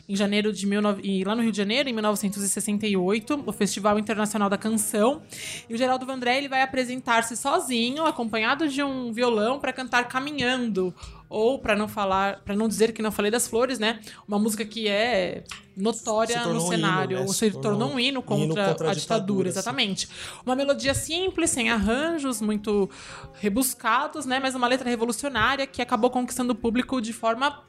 em 0.09 0.17
janeiro 0.17 0.51
de 0.51 0.67
19... 0.67 1.03
e 1.05 1.23
lá 1.23 1.37
no 1.37 1.43
Rio 1.43 1.53
de 1.53 1.59
Janeiro, 1.59 1.91
em 1.91 1.93
1968, 1.93 3.43
o 3.45 3.53
Festival 3.53 3.99
Internacional 3.99 4.49
da 4.49 4.57
Canção. 4.57 5.21
E 5.69 5.75
o 5.75 5.77
Geraldo 5.77 6.07
Vandré 6.07 6.39
ele 6.39 6.49
vai 6.49 6.63
apresentar-se 6.63 7.37
sozinho, 7.37 8.07
acompanhado 8.07 8.67
de 8.67 8.83
um 8.83 9.13
violão, 9.13 9.61
para 9.61 9.75
cantar 9.75 10.09
Caminhando, 10.09 10.95
ou 11.31 11.61
para 11.61 11.77
não 11.77 11.87
falar, 11.87 12.41
para 12.45 12.57
não 12.57 12.67
dizer 12.67 12.93
que 12.93 13.01
não 13.01 13.13
falei 13.13 13.31
das 13.31 13.47
flores, 13.47 13.79
né? 13.79 14.01
Uma 14.27 14.37
música 14.37 14.65
que 14.65 14.89
é 14.89 15.45
notória 15.77 16.45
no 16.45 16.57
um 16.57 16.69
cenário, 16.69 17.13
hino, 17.13 17.21
né? 17.21 17.27
ou 17.27 17.33
Se 17.33 17.39
se 17.39 17.51
tornou 17.53 17.63
tornou 17.63 17.93
um 17.93 18.01
hino 18.01 18.21
contra, 18.21 18.45
hino 18.45 18.55
contra 18.55 18.91
a 18.91 18.95
ditadura, 18.95 18.95
ditadura, 18.95 19.53
sim. 19.53 19.59
exatamente. 19.59 20.09
Uma 20.45 20.57
melodia 20.57 20.93
simples, 20.93 21.51
sem 21.51 21.71
arranjos, 21.71 22.41
muito 22.41 22.91
rebuscados, 23.35 24.27
né? 24.27 24.41
Mas 24.41 24.57
uma 24.57 24.67
letra 24.67 24.91
revolucionária 24.91 25.69
que 25.69 25.81
acabou 25.81 26.11
conquistando 26.11 26.53
o 26.53 26.57
público 26.57 27.01
de 27.01 27.13
forma 27.13 27.63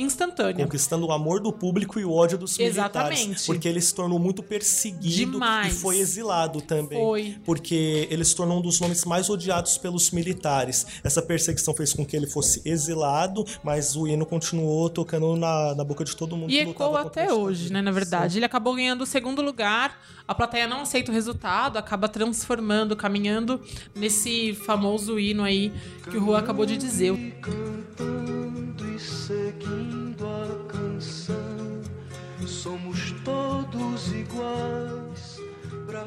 instantânea. 0.00 0.64
Conquistando 0.64 1.06
o 1.06 1.12
amor 1.12 1.40
do 1.40 1.52
público 1.52 1.98
e 1.98 2.04
o 2.04 2.12
ódio 2.12 2.38
dos 2.38 2.56
militares. 2.56 3.20
Exatamente. 3.20 3.46
Porque 3.46 3.68
ele 3.68 3.80
se 3.80 3.94
tornou 3.94 4.18
muito 4.18 4.42
perseguido 4.42 5.32
Demais. 5.32 5.74
e 5.74 5.76
foi 5.80 5.98
exilado 5.98 6.60
também. 6.60 6.98
Foi. 6.98 7.36
Porque 7.44 8.08
ele 8.10 8.24
se 8.24 8.34
tornou 8.34 8.58
um 8.58 8.62
dos 8.62 8.80
nomes 8.80 9.04
mais 9.04 9.28
odiados 9.28 9.78
pelos 9.78 10.10
militares. 10.10 10.86
Essa 11.02 11.20
perseguição 11.22 11.74
fez 11.74 11.92
com 11.92 12.04
que 12.04 12.16
ele 12.16 12.26
fosse 12.26 12.62
exilado, 12.64 13.44
mas 13.62 13.96
o 13.96 14.06
hino 14.06 14.24
continuou 14.24 14.88
tocando 14.88 15.36
na, 15.36 15.74
na 15.74 15.84
boca 15.84 16.04
de 16.04 16.16
todo 16.16 16.36
mundo. 16.36 16.50
E 16.50 16.60
a 16.60 17.00
até 17.00 17.32
hoje, 17.32 17.72
né? 17.72 17.82
Na 17.82 17.90
verdade, 17.90 18.32
Sim. 18.32 18.38
ele 18.38 18.46
acabou 18.46 18.74
ganhando 18.74 19.02
o 19.02 19.06
segundo 19.06 19.42
lugar. 19.42 20.00
A 20.26 20.34
plateia 20.34 20.66
não 20.66 20.82
aceita 20.82 21.10
o 21.10 21.14
resultado, 21.14 21.78
acaba 21.78 22.08
transformando, 22.08 22.94
caminhando 22.96 23.60
nesse 23.94 24.54
famoso 24.54 25.18
hino 25.18 25.42
aí 25.42 25.72
que 26.10 26.16
o 26.16 26.24
Rua 26.24 26.38
acabou 26.38 26.66
de 26.66 26.76
dizer. 26.76 27.16
cantando 27.40 28.84
e 28.94 28.98
seguindo 28.98 29.77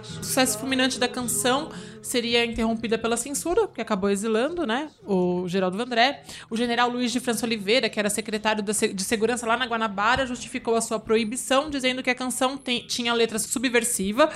sucesso 0.03 0.57
fulminante 0.57 0.99
da 0.99 1.07
canção 1.07 1.69
seria 2.01 2.43
interrompida 2.45 2.97
pela 2.97 3.15
censura, 3.17 3.67
que 3.67 3.81
acabou 3.81 4.09
exilando, 4.09 4.65
né? 4.65 4.89
O 5.05 5.47
Geraldo 5.47 5.77
Vandré. 5.77 6.23
O 6.49 6.57
general 6.57 6.89
Luiz 6.89 7.11
de 7.11 7.19
França 7.19 7.45
Oliveira, 7.45 7.89
que 7.89 7.99
era 7.99 8.09
secretário 8.09 8.63
de 8.63 9.03
segurança 9.03 9.45
lá 9.45 9.55
na 9.55 9.65
Guanabara, 9.65 10.25
justificou 10.25 10.75
a 10.75 10.81
sua 10.81 10.99
proibição, 10.99 11.69
dizendo 11.69 12.01
que 12.01 12.09
a 12.09 12.15
canção 12.15 12.57
tem- 12.57 12.85
tinha 12.87 13.13
letra 13.13 13.37
subversiva 13.39 14.29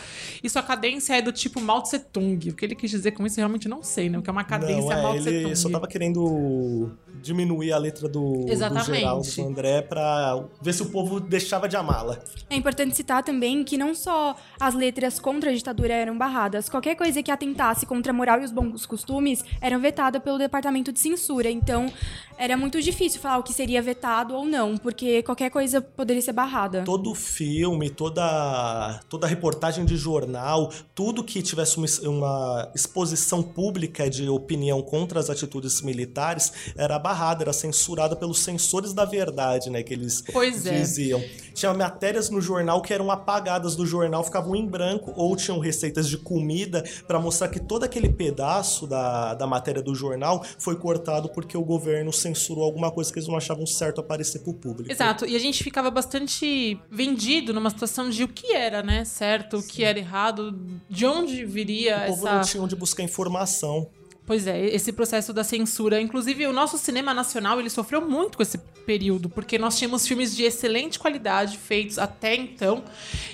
e 0.44 0.50
sua 0.50 0.62
cadência 0.64 1.16
é 1.16 1.22
do 1.22 1.32
tipo 1.32 1.60
Mao 1.60 1.82
Tse 1.82 2.00
Tung. 2.00 2.50
O 2.50 2.54
que 2.56 2.64
ele 2.66 2.76
quis 2.76 2.92
dizer 2.92 3.12
com 3.12 3.26
isso, 3.26 3.40
eu 3.40 3.42
realmente 3.44 3.68
não 3.68 3.82
sei, 3.82 4.10
né? 4.10 4.18
O 4.18 4.22
que 4.22 4.30
é 4.30 4.34
uma 4.34 4.44
cadência 4.44 4.82
Não, 4.82 4.92
é, 4.92 5.02
Mao 5.02 5.18
Tse 5.20 5.30
ele 5.30 5.44
Tung. 5.44 5.56
só 5.56 5.70
tava 5.70 5.88
querendo 5.88 6.92
diminuir 7.22 7.72
a 7.74 7.78
letra 7.78 8.08
do, 8.08 8.46
do 8.46 8.52
Exatamente. 8.52 9.00
Geraldo 9.00 9.28
do 9.36 9.42
André 9.48 9.82
pra 9.82 10.44
ver 10.62 10.74
se 10.74 10.82
o 10.84 10.90
povo 10.90 11.20
deixava 11.20 11.68
de 11.68 11.76
amá-la. 11.76 12.20
É 12.50 12.56
importante 12.56 12.96
citar 12.96 13.24
também 13.24 13.64
que 13.64 13.78
não 13.78 13.96
só 13.96 14.36
as 14.60 14.76
letras 14.76 15.20
contra 15.20 15.50
a 15.50 15.54
ditadura 15.54 15.94
eram 15.94 16.16
barradas, 16.18 16.70
qualquer 16.70 16.96
coisa 16.96 17.24
que 17.24 17.32
atentasse 17.32 17.55
contra 17.88 18.12
a 18.12 18.16
moral 18.16 18.42
e 18.42 18.46
os 18.46 18.52
bons 18.52 18.86
costumes 18.86 19.44
eram 19.62 19.80
vetada 19.80 20.20
pelo 20.20 20.38
departamento 20.38 20.92
de 20.92 21.00
censura. 21.00 21.50
Então, 21.50 21.92
era 22.38 22.58
muito 22.58 22.82
difícil 22.82 23.22
falar 23.22 23.38
o 23.38 23.44
que 23.44 23.54
seria 23.54 23.82
vetado 23.82 24.36
ou 24.36 24.46
não, 24.46 24.78
porque 24.78 25.24
qualquer 25.24 25.50
coisa 25.50 25.82
poderia 25.82 26.22
ser 26.22 26.34
barrada. 26.34 26.84
Todo 26.84 27.16
filme, 27.16 27.90
toda, 27.90 29.00
toda 29.10 29.26
reportagem 29.26 29.86
de 29.86 29.96
jornal, 29.96 30.72
tudo 30.94 31.24
que 31.24 31.42
tivesse 31.42 31.78
uma, 31.78 31.88
uma 32.04 32.72
exposição 32.76 33.42
pública 33.42 34.10
de 34.10 34.28
opinião 34.28 34.82
contra 34.82 35.20
as 35.20 35.30
atitudes 35.30 35.82
militares 35.82 36.52
era 36.76 37.00
barrada, 37.00 37.44
era 37.44 37.54
censurada 37.54 38.16
pelos 38.16 38.40
censores 38.40 38.94
da 38.94 39.06
verdade, 39.06 39.70
né? 39.70 39.82
Que 39.82 39.94
eles 39.94 40.24
Pois 40.34 40.66
é. 40.66 40.80
diziam. 40.80 41.24
Tinha 41.54 41.74
matérias 41.74 42.30
no 42.30 42.42
jornal 42.42 42.82
que 42.82 42.94
eram 42.94 43.10
apagadas 43.10 43.76
do 43.76 43.86
jornal, 43.86 44.24
ficavam 44.24 44.56
em 44.56 44.68
branco, 44.68 45.14
ou 45.16 45.36
tinham 45.38 45.60
receitas 45.60 46.10
de 46.10 46.18
comida 46.18 46.84
para 47.08 47.20
mostrar 47.20 47.45
que 47.48 47.60
todo 47.60 47.84
aquele 47.84 48.10
pedaço 48.10 48.88
da, 48.88 49.34
da 49.34 49.48
matéria 49.48 49.82
do 49.82 49.94
jornal 49.94 50.44
foi 50.58 50.76
cortado 50.76 51.30
porque 51.30 51.58
o 51.58 51.64
governo 51.64 52.12
censurou 52.12 52.64
alguma 52.64 52.92
coisa 52.92 53.12
que 53.12 53.20
eles 53.20 53.28
não 53.28 53.38
achavam 53.38 53.66
certo 53.66 54.02
aparecer 54.02 54.40
pro 54.40 54.54
público. 54.54 54.92
Exato, 54.92 55.26
e 55.26 55.36
a 55.36 55.40
gente 55.40 55.64
ficava 55.64 55.90
bastante 55.90 56.80
vendido 56.90 57.54
numa 57.54 57.70
situação 57.70 58.10
de 58.10 58.24
o 58.24 58.28
que 58.28 58.54
era, 58.54 58.82
né, 58.82 59.06
certo, 59.06 59.58
o 59.58 59.64
que 59.64 59.84
era 59.84 60.00
errado, 60.00 60.58
de 60.90 61.06
onde 61.06 61.46
viria 61.46 62.04
O 62.04 62.08
povo 62.08 62.28
essa... 62.28 62.36
não 62.36 62.42
tinha 62.44 62.64
onde 62.64 62.76
buscar 62.76 63.04
informação. 63.04 63.90
Pois 64.26 64.48
é, 64.48 64.66
esse 64.66 64.92
processo 64.92 65.32
da 65.32 65.44
censura. 65.44 66.02
Inclusive, 66.02 66.48
o 66.48 66.54
nosso 66.54 66.78
cinema 66.78 67.14
nacional, 67.14 67.60
ele 67.60 67.70
sofreu 67.70 68.02
muito 68.02 68.38
com 68.38 68.44
esse 68.44 68.58
período, 68.58 69.30
porque 69.30 69.58
nós 69.58 69.78
tínhamos 69.78 70.08
filmes 70.08 70.36
de 70.36 70.44
excelente 70.44 70.98
qualidade 70.98 71.58
feitos 71.58 72.00
até 72.00 72.36
então. 72.36 72.84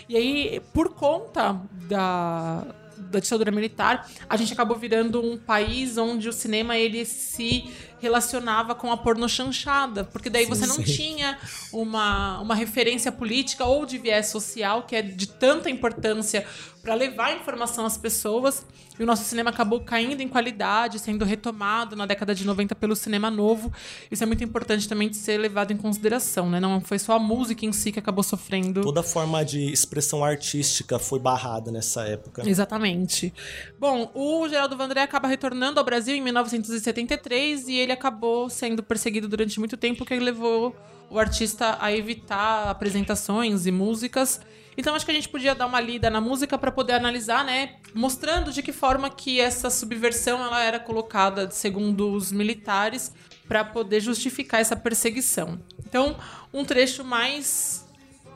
E 0.09 0.17
aí, 0.17 0.61
por 0.73 0.93
conta 0.93 1.61
da, 1.87 2.65
da 3.11 3.19
ditadura 3.19 3.51
militar, 3.51 4.09
a 4.29 4.37
gente 4.37 4.53
acabou 4.53 4.77
virando 4.77 5.21
um 5.21 5.37
país 5.37 5.97
onde 5.97 6.29
o 6.29 6.33
cinema, 6.33 6.77
ele 6.77 7.05
se 7.05 7.69
relacionava 7.99 8.73
com 8.73 8.91
a 8.91 8.97
pornochanchada, 8.97 10.03
porque 10.05 10.29
daí 10.29 10.45
você 10.45 10.65
não 10.65 10.81
tinha 10.81 11.37
uma, 11.71 12.39
uma 12.39 12.55
referência 12.55 13.11
política 13.11 13.63
ou 13.63 13.85
de 13.85 13.99
viés 13.99 14.27
social, 14.27 14.83
que 14.83 14.95
é 14.95 15.03
de 15.03 15.27
tanta 15.27 15.69
importância 15.69 16.45
para 16.81 16.95
levar 16.95 17.35
informação 17.35 17.85
às 17.85 17.97
pessoas. 17.97 18.65
E 18.99 19.03
o 19.03 19.05
nosso 19.05 19.23
cinema 19.23 19.49
acabou 19.49 19.79
caindo 19.81 20.21
em 20.21 20.27
qualidade, 20.27 20.99
sendo 20.99 21.23
retomado 21.25 21.95
na 21.95 22.05
década 22.05 22.35
de 22.35 22.45
90 22.45 22.75
pelo 22.75 22.95
cinema 22.95 23.31
novo. 23.31 23.71
Isso 24.11 24.23
é 24.23 24.25
muito 24.25 24.43
importante 24.43 24.87
também 24.87 25.09
de 25.09 25.15
ser 25.15 25.37
levado 25.37 25.71
em 25.71 25.77
consideração, 25.77 26.49
né? 26.49 26.59
Não 26.59 26.81
foi 26.81 26.99
só 26.99 27.13
a 27.13 27.19
música 27.19 27.65
em 27.65 27.71
si 27.71 27.91
que 27.91 27.99
acabou 27.99 28.23
sofrendo. 28.23 28.81
Toda 28.81 29.01
forma 29.01 29.43
de 29.45 29.71
expressão 29.71 30.23
artística 30.23 30.99
foi 30.99 31.19
barrada 31.19 31.71
nessa 31.71 32.03
época. 32.03 32.47
Exatamente. 32.47 33.33
Bom, 33.79 34.11
o 34.13 34.47
Geraldo 34.47 34.77
Vandré 34.77 35.01
acaba 35.01 35.27
retornando 35.27 35.79
ao 35.79 35.85
Brasil 35.85 36.15
em 36.15 36.21
1973 36.21 37.67
e 37.67 37.75
ele 37.75 37.91
acabou 37.91 38.49
sendo 38.49 38.83
perseguido 38.83 39.27
durante 39.27 39.59
muito 39.59 39.77
tempo, 39.77 40.03
o 40.03 40.05
que 40.05 40.19
levou 40.19 40.75
o 41.09 41.19
artista 41.19 41.77
a 41.79 41.91
evitar 41.91 42.69
apresentações 42.69 43.65
e 43.65 43.71
músicas. 43.71 44.39
Então 44.77 44.95
acho 44.95 45.05
que 45.05 45.11
a 45.11 45.13
gente 45.13 45.29
podia 45.29 45.53
dar 45.53 45.65
uma 45.65 45.79
lida 45.79 46.09
na 46.09 46.21
música 46.21 46.57
para 46.57 46.71
poder 46.71 46.93
analisar, 46.93 47.43
né, 47.43 47.75
mostrando 47.93 48.51
de 48.51 48.63
que 48.63 48.71
forma 48.71 49.09
que 49.09 49.39
essa 49.39 49.69
subversão 49.69 50.43
ela 50.43 50.63
era 50.63 50.79
colocada 50.79 51.49
segundo 51.51 52.11
os 52.11 52.31
militares 52.31 53.13
para 53.47 53.65
poder 53.65 53.99
justificar 53.99 54.61
essa 54.61 54.75
perseguição. 54.75 55.59
Então, 55.85 56.15
um 56.53 56.63
trecho 56.63 57.03
mais 57.03 57.85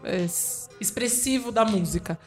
é, 0.04 0.26
expressivo 0.80 1.52
da 1.52 1.64
música. 1.64 2.20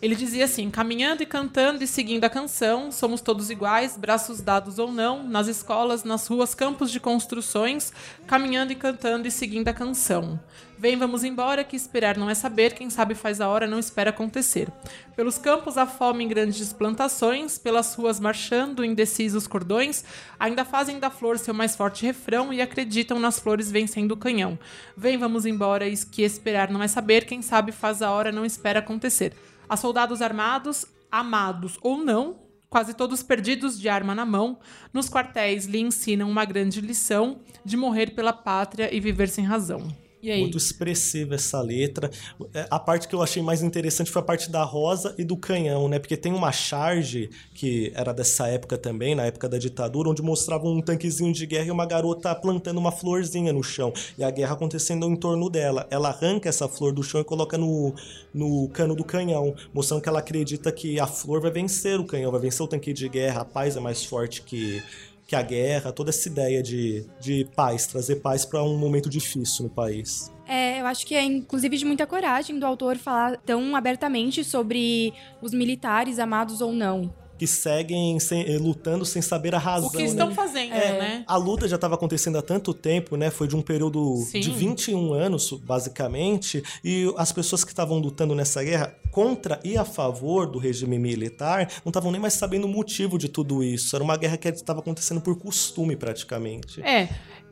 Ele 0.00 0.14
dizia 0.14 0.44
assim: 0.44 0.70
caminhando 0.70 1.22
e 1.22 1.26
cantando 1.26 1.82
e 1.82 1.86
seguindo 1.86 2.24
a 2.24 2.30
canção, 2.30 2.92
somos 2.92 3.20
todos 3.20 3.50
iguais, 3.50 3.96
braços 3.96 4.40
dados 4.40 4.78
ou 4.78 4.92
não, 4.92 5.24
nas 5.24 5.48
escolas, 5.48 6.04
nas 6.04 6.26
ruas, 6.28 6.54
campos 6.54 6.90
de 6.90 7.00
construções, 7.00 7.92
caminhando 8.26 8.72
e 8.72 8.76
cantando 8.76 9.26
e 9.26 9.30
seguindo 9.30 9.66
a 9.66 9.74
canção. 9.74 10.38
Vem, 10.78 10.96
vamos 10.96 11.24
embora, 11.24 11.64
que 11.64 11.74
esperar 11.74 12.16
não 12.16 12.30
é 12.30 12.34
saber, 12.34 12.72
quem 12.72 12.88
sabe 12.88 13.12
faz 13.16 13.40
a 13.40 13.48
hora, 13.48 13.66
não 13.66 13.80
espera 13.80 14.10
acontecer. 14.10 14.70
Pelos 15.16 15.36
campos 15.36 15.76
a 15.76 15.84
fome 15.84 16.22
em 16.22 16.28
grandes 16.28 16.72
plantações, 16.72 17.58
pelas 17.58 17.96
ruas 17.96 18.20
marchando, 18.20 18.84
indecisos 18.84 19.48
cordões, 19.48 20.04
ainda 20.38 20.64
fazem 20.64 21.00
da 21.00 21.10
flor 21.10 21.36
seu 21.36 21.52
mais 21.52 21.74
forte 21.74 22.06
refrão 22.06 22.52
e 22.52 22.62
acreditam 22.62 23.18
nas 23.18 23.40
flores 23.40 23.72
vencendo 23.72 24.12
o 24.12 24.16
canhão. 24.16 24.56
Vem, 24.96 25.18
vamos 25.18 25.44
embora, 25.44 25.84
que 26.12 26.22
esperar 26.22 26.70
não 26.70 26.80
é 26.80 26.86
saber, 26.86 27.24
quem 27.24 27.42
sabe 27.42 27.72
faz 27.72 28.00
a 28.00 28.12
hora, 28.12 28.30
não 28.30 28.44
espera 28.44 28.78
acontecer. 28.78 29.32
A 29.68 29.76
soldados 29.76 30.22
armados, 30.22 30.86
amados 31.10 31.76
ou 31.82 31.98
não, 31.98 32.38
quase 32.70 32.94
todos 32.94 33.20
perdidos 33.20 33.80
de 33.80 33.88
arma 33.88 34.14
na 34.14 34.24
mão, 34.24 34.60
nos 34.92 35.10
quartéis 35.10 35.66
lhe 35.66 35.80
ensinam 35.80 36.30
uma 36.30 36.44
grande 36.44 36.80
lição 36.80 37.40
de 37.64 37.76
morrer 37.76 38.12
pela 38.12 38.32
pátria 38.32 38.94
e 38.94 39.00
viver 39.00 39.28
sem 39.28 39.44
razão. 39.44 40.07
Muito 40.40 40.58
expressiva 40.58 41.36
essa 41.36 41.60
letra. 41.60 42.10
É, 42.52 42.66
A 42.70 42.78
parte 42.78 43.06
que 43.06 43.14
eu 43.14 43.22
achei 43.22 43.42
mais 43.42 43.62
interessante 43.62 44.10
foi 44.10 44.20
a 44.20 44.24
parte 44.24 44.50
da 44.50 44.62
rosa 44.64 45.14
e 45.16 45.24
do 45.24 45.36
canhão, 45.36 45.88
né? 45.88 45.98
Porque 45.98 46.16
tem 46.16 46.32
uma 46.32 46.50
charge 46.52 47.30
que 47.54 47.92
era 47.94 48.12
dessa 48.12 48.48
época 48.48 48.76
também, 48.76 49.14
na 49.14 49.24
época 49.26 49.48
da 49.48 49.58
ditadura, 49.58 50.10
onde 50.10 50.22
mostrava 50.22 50.68
um 50.68 50.80
tanquezinho 50.80 51.32
de 51.32 51.46
guerra 51.46 51.66
e 51.66 51.70
uma 51.70 51.86
garota 51.86 52.34
plantando 52.34 52.78
uma 52.78 52.90
florzinha 52.92 53.52
no 53.52 53.62
chão. 53.62 53.92
E 54.16 54.24
a 54.24 54.30
guerra 54.30 54.54
acontecendo 54.54 55.06
em 55.06 55.16
torno 55.16 55.48
dela. 55.48 55.86
Ela 55.90 56.08
arranca 56.08 56.48
essa 56.48 56.68
flor 56.68 56.92
do 56.92 57.02
chão 57.02 57.20
e 57.20 57.24
coloca 57.24 57.56
no, 57.56 57.94
no 58.34 58.68
cano 58.70 58.94
do 58.94 59.04
canhão, 59.04 59.54
mostrando 59.72 60.02
que 60.02 60.08
ela 60.08 60.18
acredita 60.18 60.72
que 60.72 60.98
a 60.98 61.06
flor 61.06 61.40
vai 61.40 61.50
vencer 61.50 61.98
o 62.00 62.04
canhão, 62.04 62.30
vai 62.30 62.40
vencer 62.40 62.64
o 62.64 62.68
tanque 62.68 62.92
de 62.92 63.08
guerra, 63.08 63.42
a 63.42 63.44
paz 63.44 63.76
é 63.76 63.80
mais 63.80 64.04
forte 64.04 64.42
que 64.42 64.82
que 65.28 65.36
a 65.36 65.42
guerra, 65.42 65.92
toda 65.92 66.08
essa 66.08 66.26
ideia 66.26 66.62
de, 66.62 67.04
de 67.20 67.46
paz, 67.54 67.86
trazer 67.86 68.16
paz 68.16 68.46
para 68.46 68.62
um 68.62 68.78
momento 68.78 69.10
difícil 69.10 69.64
no 69.64 69.70
país. 69.70 70.32
É, 70.46 70.80
eu 70.80 70.86
acho 70.86 71.06
que 71.06 71.14
é 71.14 71.22
inclusive 71.22 71.76
de 71.76 71.84
muita 71.84 72.06
coragem 72.06 72.58
do 72.58 72.64
autor 72.64 72.96
falar 72.96 73.36
tão 73.36 73.76
abertamente 73.76 74.42
sobre 74.42 75.12
os 75.42 75.52
militares 75.52 76.18
amados 76.18 76.62
ou 76.62 76.72
não. 76.72 77.12
Que 77.38 77.46
seguem 77.46 78.18
sem- 78.18 78.42
eh, 78.52 78.58
lutando 78.58 79.04
sem 79.04 79.22
saber 79.22 79.54
a 79.54 79.58
razão. 79.58 79.88
O 79.88 79.92
que 79.92 80.02
estão 80.02 80.28
né? 80.28 80.34
fazendo, 80.34 80.72
É. 80.74 80.98
né? 80.98 81.24
A 81.26 81.36
luta 81.36 81.68
já 81.68 81.76
estava 81.76 81.94
acontecendo 81.94 82.36
há 82.36 82.42
tanto 82.42 82.74
tempo, 82.74 83.16
né? 83.16 83.30
Foi 83.30 83.46
de 83.46 83.54
um 83.56 83.62
período 83.62 84.16
Sim. 84.30 84.40
de 84.40 84.50
21 84.50 85.12
anos, 85.12 85.52
basicamente, 85.52 86.62
e 86.84 87.12
as 87.16 87.32
pessoas 87.32 87.64
que 87.64 87.70
estavam 87.70 87.98
lutando 87.98 88.34
nessa 88.34 88.62
guerra 88.62 88.94
contra 89.10 89.58
e 89.64 89.76
a 89.76 89.84
favor 89.84 90.46
do 90.46 90.58
regime 90.58 90.98
militar 90.98 91.68
não 91.84 91.90
estavam 91.90 92.10
nem 92.12 92.20
mais 92.20 92.34
sabendo 92.34 92.66
o 92.66 92.68
motivo 92.68 93.16
de 93.18 93.28
tudo 93.28 93.62
isso. 93.62 93.94
Era 93.96 94.04
uma 94.04 94.16
guerra 94.16 94.36
que 94.36 94.48
estava 94.48 94.80
acontecendo 94.80 95.20
por 95.20 95.36
costume, 95.38 95.96
praticamente. 95.96 96.80
É. 96.82 97.08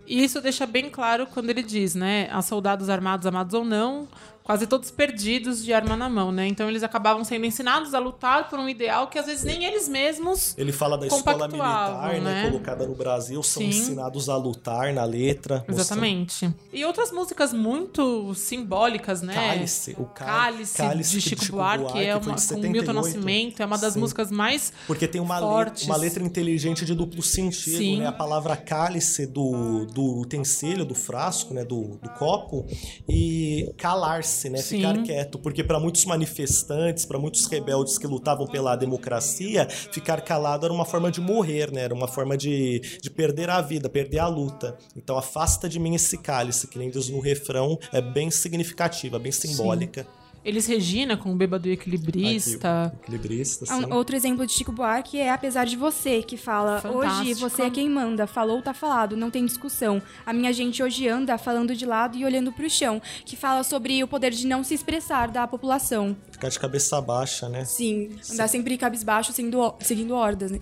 E 0.07 0.23
isso 0.23 0.41
deixa 0.41 0.67
bem 0.67 0.89
claro 0.89 1.27
quando 1.27 1.51
ele 1.51 1.63
diz, 1.63 1.95
né? 1.95 2.29
A 2.31 2.41
soldados 2.41 2.89
armados, 2.89 3.27
amados 3.27 3.55
ou 3.55 3.65
não, 3.65 4.07
quase 4.47 4.65
todos 4.67 4.93
perdidos 4.93 5.65
de 5.65 5.73
arma 5.73 5.97
na 5.97 6.09
mão, 6.09 6.31
né? 6.31 6.47
Então 6.47 6.69
eles 6.69 6.85
acabavam 6.85 7.25
sendo 7.25 7.45
ensinados 7.47 7.93
a 7.95 7.99
lutar 7.99 8.49
por 8.49 8.61
um 8.61 8.69
ideal 8.69 9.09
que 9.09 9.19
às 9.19 9.27
vezes 9.27 9.43
nem 9.43 9.65
eles 9.65 9.89
mesmos. 9.89 10.55
Ele 10.57 10.71
fala 10.71 10.97
da 10.97 11.09
escola 11.09 11.49
militar, 11.49 12.13
né, 12.15 12.21
né? 12.21 12.47
colocada 12.49 12.87
no 12.87 12.95
Brasil, 12.95 13.43
são 13.43 13.61
Sim. 13.61 13.69
ensinados 13.71 14.29
a 14.29 14.37
lutar 14.37 14.95
na 14.95 15.05
letra. 15.05 15.57
mostrando- 15.67 15.81
Exatamente. 15.81 16.55
E 16.73 16.85
outras 16.85 17.11
músicas 17.11 17.53
muito 17.53 18.33
simbólicas, 18.35 19.21
né? 19.21 19.35
Cálice, 19.35 19.97
o 19.99 20.05
cá- 20.05 20.25
Cálice, 20.27 20.77
Cálice 20.77 21.11
de 21.11 21.21
Chico, 21.21 21.45
Chico 21.45 21.57
Buarque, 21.57 21.83
Buarque 21.83 21.99
é 22.05 22.15
uma, 22.15 22.21
com 22.21 22.27
Milton 22.31 22.39
78. 22.39 22.93
Nascimento, 22.93 23.61
é 23.61 23.67
uma 23.67 23.79
das 23.79 23.95
Sim. 23.95 24.01
músicas 24.01 24.31
mais 24.31 24.73
Porque 24.87 25.09
tem 25.09 25.21
uma, 25.21 25.41
Fortes. 25.41 25.83
letra, 25.83 25.93
uma 25.95 25.97
letra 26.01 26.23
inteligente 26.25 26.85
de 26.85 26.95
duplo 26.95 27.21
sentido, 27.21 27.79
Sim. 27.79 27.99
né? 27.99 28.07
A 28.07 28.13
palavra 28.13 28.57
cálice 28.57 29.27
do, 29.27 29.87
do 29.87 30.21
utensílio, 30.21 30.85
do 30.85 30.95
frasco, 30.95 31.53
né? 31.53 31.65
Do, 31.65 31.99
do 32.01 32.11
copo, 32.11 32.65
e 33.09 33.73
calar-se, 33.77 34.36
né? 34.45 34.59
Sim. 34.59 34.77
Ficar 34.77 35.03
quieto. 35.03 35.39
Porque 35.39 35.65
para 35.65 35.79
muitos 35.81 36.05
manifestantes, 36.05 37.05
para 37.05 37.19
muitos 37.19 37.47
rebeldes 37.47 37.99
que 37.99 38.07
lutavam 38.07 38.47
pela 38.47 38.77
democracia, 38.77 39.69
ficar 39.69 40.21
calado 40.21 40.67
era 40.67 40.73
uma 40.73 40.85
forma 40.85 41.11
de 41.11 41.21
morrer, 41.21 41.73
né? 41.73 41.83
Era 41.83 41.95
uma 41.95 42.09
forma 42.09 42.37
de, 42.37 42.81
de 43.01 43.11
perder 43.11 43.51
a 43.51 43.61
vida, 43.61 43.89
perder 43.89 44.19
a 44.19 44.29
luta. 44.29 44.77
Então, 44.97 45.17
afasta 45.17 45.69
de 45.69 45.79
mim 45.79 45.95
esse 45.95 46.19
cálice, 46.19 46.67
que 46.67 46.79
nem 46.79 46.91
diz 46.91 47.09
no 47.09 47.21
refrão, 47.21 47.79
é 47.93 48.01
bem 48.01 48.31
significativa, 48.31 49.19
bem 49.19 49.33
simbólica. 49.33 50.07
Eles 50.47 50.65
Regina 50.65 51.17
com 51.17 51.33
o 51.33 51.35
Bêbado 51.35 51.67
e 51.69 51.73
Equilibrista. 51.73 52.85
Aqui, 52.85 52.97
equilibrista, 53.03 53.67
sim. 53.67 53.93
Outro 53.93 54.15
exemplo 54.15 54.47
de 54.47 54.53
Chico 54.53 54.71
Buarque 54.71 55.19
é 55.19 55.33
Apesar 55.33 55.65
de 55.65 55.77
Você, 55.77 56.23
que 56.23 56.37
fala 56.37 56.81
Fantástico. 56.81 57.21
Hoje 57.21 57.35
você 57.35 57.63
é 57.63 57.71
quem 57.71 57.91
manda, 57.91 58.29
falou 58.29 58.63
tá 58.63 58.73
falado, 58.73 59.17
não 59.17 59.29
tem 59.29 59.45
discussão. 59.45 60.01
A 60.25 60.33
minha 60.33 60.53
gente 60.53 60.81
hoje 60.81 61.09
anda 61.09 61.37
falando 61.37 61.75
de 61.75 61.85
lado 61.85 62.17
e 62.17 62.25
olhando 62.25 62.53
pro 62.53 62.71
chão, 62.71 63.03
que 63.25 63.35
fala 63.35 63.65
sobre 63.65 64.05
o 64.05 64.07
poder 64.07 64.31
de 64.31 64.47
não 64.47 64.63
se 64.63 64.73
expressar 64.73 65.33
da 65.33 65.49
população. 65.49 66.17
Ficar 66.31 66.49
de 66.49 66.61
cabeça 66.61 67.01
baixa, 67.01 67.49
né? 67.49 67.65
Sim, 67.65 68.11
andar 68.31 68.47
sempre 68.47 68.79
cabisbaixo 68.79 69.33
sendo, 69.33 69.75
seguindo 69.81 70.15
ordens. 70.15 70.53
né? 70.53 70.61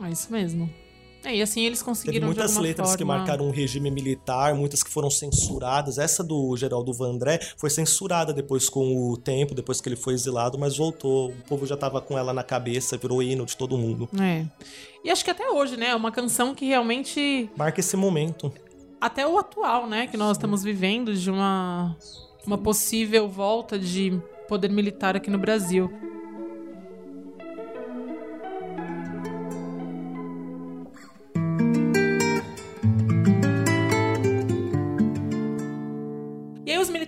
É 0.00 0.10
isso 0.10 0.32
mesmo. 0.32 0.68
É, 1.24 1.34
e 1.36 1.40
assim 1.42 1.64
eles 1.64 1.78
Teve 1.78 1.90
conseguiram 1.90 2.28
de 2.30 2.34
muitas 2.36 2.56
letras 2.56 2.92
que 2.92 2.98
forma- 2.98 3.16
marcaram 3.18 3.48
o 3.48 3.50
regime 3.50 3.90
militar, 3.90 4.54
muitas 4.54 4.82
que 4.82 4.90
foram 4.90 5.08
censuradas. 5.10 5.96
Essa 5.98 6.22
do 6.22 6.56
Geraldo 6.56 6.92
Vandré 6.92 7.40
foi 7.56 7.70
censurada 7.70 8.32
depois 8.32 8.68
com 8.68 9.10
o 9.10 9.16
tempo, 9.16 9.54
depois 9.54 9.80
que 9.80 9.88
ele 9.88 9.96
foi 9.96 10.14
exilado, 10.14 10.58
mas 10.58 10.76
voltou. 10.76 11.30
O 11.30 11.48
povo 11.48 11.66
já 11.66 11.76
tava 11.76 12.00
com 12.00 12.18
ela 12.18 12.32
na 12.32 12.42
cabeça, 12.42 12.96
virou 12.98 13.22
hino 13.22 13.46
de 13.46 13.56
todo 13.56 13.78
mundo. 13.78 14.08
É. 14.20 14.44
E 15.04 15.10
acho 15.10 15.24
que 15.24 15.30
até 15.30 15.50
hoje, 15.50 15.76
né? 15.76 15.88
É 15.90 15.96
uma 15.96 16.10
canção 16.12 16.54
que 16.54 16.64
realmente. 16.66 17.48
Marca 17.56 17.80
esse 17.80 17.96
momento. 17.96 18.52
Até 19.00 19.26
o 19.26 19.38
atual, 19.38 19.86
né? 19.86 20.06
Que 20.06 20.16
nós 20.16 20.36
estamos 20.36 20.62
vivendo 20.62 21.14
de 21.14 21.30
uma, 21.30 21.94
uma 22.46 22.56
possível 22.58 23.28
volta 23.28 23.78
de 23.78 24.18
poder 24.48 24.70
militar 24.70 25.16
aqui 25.16 25.30
no 25.30 25.38
Brasil. 25.38 25.90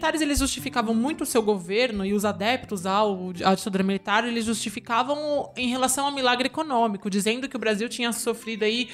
Militares 0.06 0.20
eles 0.20 0.38
justificavam 0.38 0.94
muito 0.94 1.22
o 1.22 1.26
seu 1.26 1.42
governo 1.42 2.04
e 2.04 2.12
os 2.12 2.24
adeptos 2.24 2.86
ao 2.86 3.30
à 3.44 3.54
ditadura 3.54 3.82
militar 3.82 4.26
eles 4.26 4.44
justificavam 4.44 5.52
em 5.56 5.68
relação 5.68 6.06
ao 6.06 6.12
milagre 6.12 6.46
econômico, 6.46 7.10
dizendo 7.10 7.48
que 7.48 7.56
o 7.56 7.58
Brasil 7.58 7.88
tinha 7.88 8.12
sofrido 8.12 8.62
aí 8.64 8.88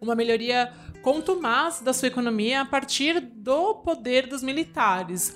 uma 0.00 0.14
melhoria 0.14 0.70
contumaz 1.00 1.80
da 1.80 1.92
sua 1.92 2.08
economia 2.08 2.60
a 2.60 2.64
partir 2.66 3.20
do 3.20 3.76
poder 3.76 4.26
dos 4.26 4.42
militares. 4.42 5.34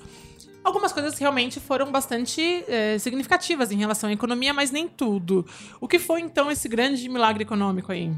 Algumas 0.63 0.93
coisas 0.93 1.17
realmente 1.17 1.59
foram 1.59 1.91
bastante 1.91 2.63
eh, 2.67 2.97
significativas 2.99 3.71
em 3.71 3.77
relação 3.77 4.09
à 4.09 4.13
economia, 4.13 4.53
mas 4.53 4.71
nem 4.71 4.87
tudo. 4.87 5.45
O 5.81 5.87
que 5.87 5.99
foi 5.99 6.21
então 6.21 6.49
esse 6.49 6.69
grande 6.69 7.09
milagre 7.09 7.43
econômico 7.43 7.91
aí? 7.91 8.11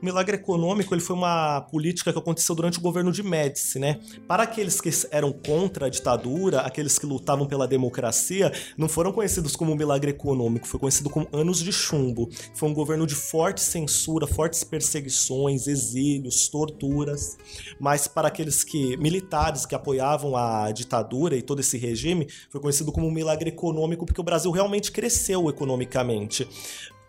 O 0.00 0.04
milagre 0.04 0.36
econômico 0.36 0.94
ele 0.94 1.00
foi 1.00 1.16
uma 1.16 1.62
política 1.62 2.12
que 2.12 2.18
aconteceu 2.18 2.54
durante 2.54 2.78
o 2.78 2.82
governo 2.82 3.10
de 3.10 3.22
Médici, 3.22 3.78
né? 3.78 3.98
Para 4.28 4.42
aqueles 4.42 4.78
que 4.78 4.90
eram 5.10 5.32
contra 5.32 5.86
a 5.86 5.88
ditadura, 5.88 6.60
aqueles 6.60 6.98
que 6.98 7.06
lutavam 7.06 7.46
pela 7.46 7.66
democracia, 7.66 8.52
não 8.76 8.88
foram 8.88 9.10
conhecidos 9.10 9.56
como 9.56 9.74
milagre 9.74 10.10
econômico, 10.10 10.66
foi 10.66 10.78
conhecido 10.78 11.08
como 11.08 11.26
anos 11.32 11.60
de 11.62 11.72
chumbo. 11.72 12.28
Foi 12.54 12.68
um 12.68 12.74
governo 12.74 13.06
de 13.06 13.14
forte 13.14 13.62
censura, 13.62 14.26
fortes 14.26 14.62
perseguições, 14.62 15.66
exílios, 15.66 16.46
torturas. 16.48 17.38
Mas 17.80 18.06
para 18.06 18.28
aqueles 18.28 18.62
que 18.62 18.98
militares 18.98 19.64
que 19.64 19.74
apoiavam 19.74 20.36
a 20.36 20.70
ditadura 20.72 21.36
e 21.36 21.42
todo 21.42 21.60
esse 21.60 21.78
regime, 21.78 22.28
foi 22.50 22.60
conhecido 22.60 22.92
como 22.92 23.06
um 23.06 23.12
milagre 23.12 23.48
econômico 23.48 24.04
porque 24.04 24.20
o 24.20 24.24
Brasil 24.24 24.50
realmente 24.50 24.92
cresceu 24.92 25.48
economicamente 25.48 26.46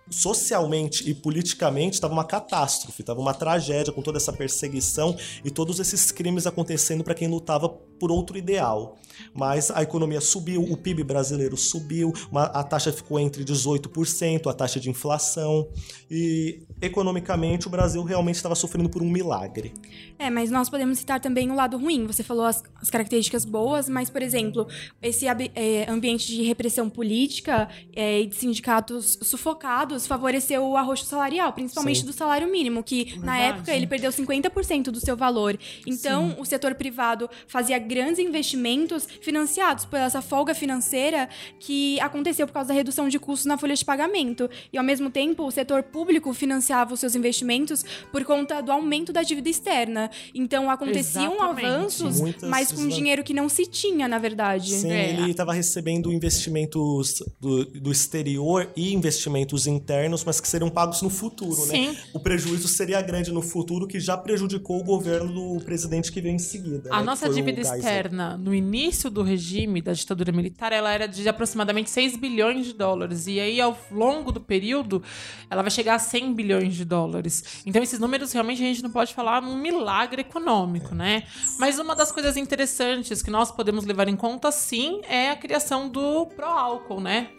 socialmente 0.09 1.09
e 1.09 1.13
politicamente 1.13 1.95
estava 1.95 2.13
uma 2.13 2.23
catástrofe, 2.23 3.01
estava 3.01 3.19
uma 3.19 3.33
tragédia 3.33 3.91
com 3.93 4.01
toda 4.01 4.17
essa 4.17 4.33
perseguição 4.33 5.15
e 5.43 5.51
todos 5.51 5.79
esses 5.79 6.11
crimes 6.11 6.45
acontecendo 6.47 7.03
para 7.03 7.13
quem 7.13 7.27
lutava 7.27 7.69
por 7.69 8.11
outro 8.11 8.37
ideal. 8.37 8.97
Mas 9.33 9.71
a 9.71 9.81
economia 9.81 10.21
subiu, 10.21 10.61
o 10.61 10.77
PIB 10.77 11.03
brasileiro 11.03 11.57
subiu, 11.57 12.13
uma- 12.31 12.45
a 12.45 12.63
taxa 12.63 12.91
ficou 12.93 13.19
entre 13.19 13.43
18%, 13.43 14.49
a 14.49 14.53
taxa 14.53 14.79
de 14.79 14.89
inflação 14.89 15.67
e 16.09 16.61
economicamente 16.79 17.67
o 17.67 17.69
Brasil 17.69 18.03
realmente 18.03 18.35
estava 18.35 18.53
sofrendo 18.53 18.89
por 18.89 19.01
um 19.01 19.09
milagre. 19.09 19.73
É, 20.19 20.29
mas 20.29 20.51
nós 20.51 20.69
podemos 20.69 20.99
citar 20.99 21.19
também 21.19 21.49
o 21.49 21.55
lado 21.55 21.77
ruim. 21.77 22.05
Você 22.05 22.23
falou 22.23 22.45
as, 22.45 22.63
as 22.79 22.89
características 22.91 23.43
boas, 23.43 23.89
mas, 23.89 24.09
por 24.09 24.21
exemplo, 24.21 24.67
esse 25.01 25.25
é, 25.27 25.89
ambiente 25.89 26.27
de 26.27 26.43
repressão 26.43 26.87
política 26.89 27.67
é, 27.95 28.21
e 28.21 28.27
de 28.27 28.35
sindicatos 28.35 29.17
sufocados 29.23 29.96
favoreceu 30.05 30.63
o 30.67 30.77
arroxo 30.77 31.05
salarial, 31.05 31.51
principalmente 31.53 32.01
Sim. 32.01 32.05
do 32.05 32.13
salário 32.13 32.47
mínimo, 32.51 32.83
que 32.83 33.17
na 33.19 33.33
Verdade. 33.37 33.41
época 33.43 33.73
ele 33.75 33.87
perdeu 33.87 34.11
50% 34.11 34.91
do 34.91 34.99
seu 34.99 35.15
valor. 35.15 35.57
Então, 35.85 36.35
o 36.37 36.45
setor 36.45 36.75
privado 36.75 37.29
fazia 37.47 37.79
grandes 37.79 38.19
investimentos 38.19 39.07
financiados 39.21 39.85
por 39.85 39.97
essa 39.97 40.21
folga 40.21 40.53
financeira 40.53 41.29
que 41.59 41.99
aconteceu 42.01 42.45
por 42.45 42.53
causa 42.53 42.67
da 42.69 42.73
redução 42.73 43.07
de 43.09 43.17
custos 43.17 43.45
na 43.45 43.57
folha 43.57 43.75
de 43.75 43.83
pagamento. 43.85 44.49
E, 44.71 44.77
ao 44.77 44.83
mesmo 44.83 45.09
tempo, 45.09 45.43
o 45.45 45.51
setor 45.51 45.83
público 45.83 46.33
financiava 46.33 46.93
os 46.93 46.99
seus 46.99 47.15
investimentos 47.15 47.83
por 48.11 48.23
conta 48.25 48.61
do 48.61 48.71
aumento 48.71 49.13
da 49.13 49.23
dívida 49.23 49.49
externa. 49.49 50.11
Então, 50.35 50.69
aconteciam 50.69 51.33
Exatamente. 51.35 51.65
avanços, 51.65 52.19
Muitas 52.21 52.49
mas 52.49 52.71
com 52.71 52.87
dinheiro 52.87 53.23
que 53.23 53.33
não 53.33 53.47
se 53.47 53.65
tinha, 53.65 54.07
na 54.07 54.17
verdade. 54.17 54.73
Sim, 54.73 54.91
É. 54.91 55.09
ele 55.11 55.31
estava 55.31 55.53
recebendo 55.53 56.11
investimentos 56.11 57.23
do, 57.39 57.65
do 57.65 57.91
exterior 57.91 58.69
e 58.75 58.93
investimentos 58.93 59.67
internos, 59.87 60.25
mas 60.25 60.41
que 60.41 60.47
seriam 60.49 60.69
pagos 60.69 61.01
no 61.01 61.09
futuro, 61.09 61.65
né? 61.67 61.71
Sim. 61.71 61.97
O 62.13 62.19
prejuízo 62.19 62.67
seria 62.67 63.01
grande 63.01 63.31
no 63.31 63.41
futuro, 63.41 63.87
que 63.87 64.01
já 64.01 64.17
prejudicou 64.17 64.81
o 64.81 64.83
governo 64.83 65.31
do 65.31 65.63
presidente 65.63 66.11
que 66.11 66.19
veio 66.19 66.35
em 66.35 66.39
seguida. 66.39 66.89
A 66.91 66.99
né? 66.99 67.05
nossa 67.05 67.29
dívida 67.29 67.61
externa, 67.61 68.37
no 68.37 68.53
início 68.53 69.09
do 69.09 69.23
regime 69.23 69.81
da 69.81 69.93
ditadura 69.93 70.33
militar, 70.33 70.73
ela 70.73 70.91
era 70.91 71.07
de 71.07 71.27
aproximadamente 71.29 71.89
6 71.89 72.17
bilhões 72.17 72.65
de 72.65 72.73
dólares. 72.73 73.27
E 73.27 73.39
aí, 73.39 73.61
ao 73.61 73.77
longo 73.89 74.29
do 74.29 74.41
período, 74.41 75.01
ela 75.49 75.61
vai 75.61 75.71
chegar 75.71 75.95
a 75.95 75.99
100 75.99 76.33
bilhões 76.33 76.75
de 76.75 76.83
dólares. 76.83 77.63
Então, 77.65 77.81
esses 77.81 77.97
números 77.99 78.33
realmente 78.33 78.61
a 78.61 78.65
gente 78.65 78.83
não 78.83 78.91
pode 78.91 79.13
falar 79.13 79.41
num 79.41 79.57
milagre 79.57 80.21
econômico, 80.21 80.93
né? 80.93 81.23
Mas 81.57 81.79
uma 81.79 81.95
das 81.95 82.11
coisas 82.11 82.35
interessantes 82.35 83.21
que 83.21 83.31
nós 83.31 83.51
podemos 83.51 83.85
levar 83.85 84.09
em 84.09 84.17
conta, 84.17 84.51
sim, 84.51 84.99
é 85.07 85.29
a 85.29 85.35
criação 85.37 85.87
do 85.87 86.25
pró-álcool, 86.25 86.99
né? 86.99 87.29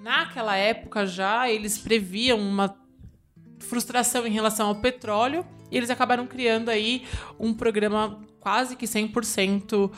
Naquela 0.00 0.56
época 0.56 1.06
já, 1.06 1.50
eles 1.50 1.85
previam 1.86 2.40
uma 2.40 2.76
frustração 3.60 4.26
em 4.26 4.32
relação 4.32 4.66
ao 4.66 4.74
petróleo 4.74 5.46
e 5.70 5.76
eles 5.76 5.88
acabaram 5.88 6.26
criando 6.26 6.68
aí 6.68 7.04
um 7.38 7.54
programa 7.54 8.20
quase 8.40 8.74
que 8.74 8.86
100% 8.86 9.92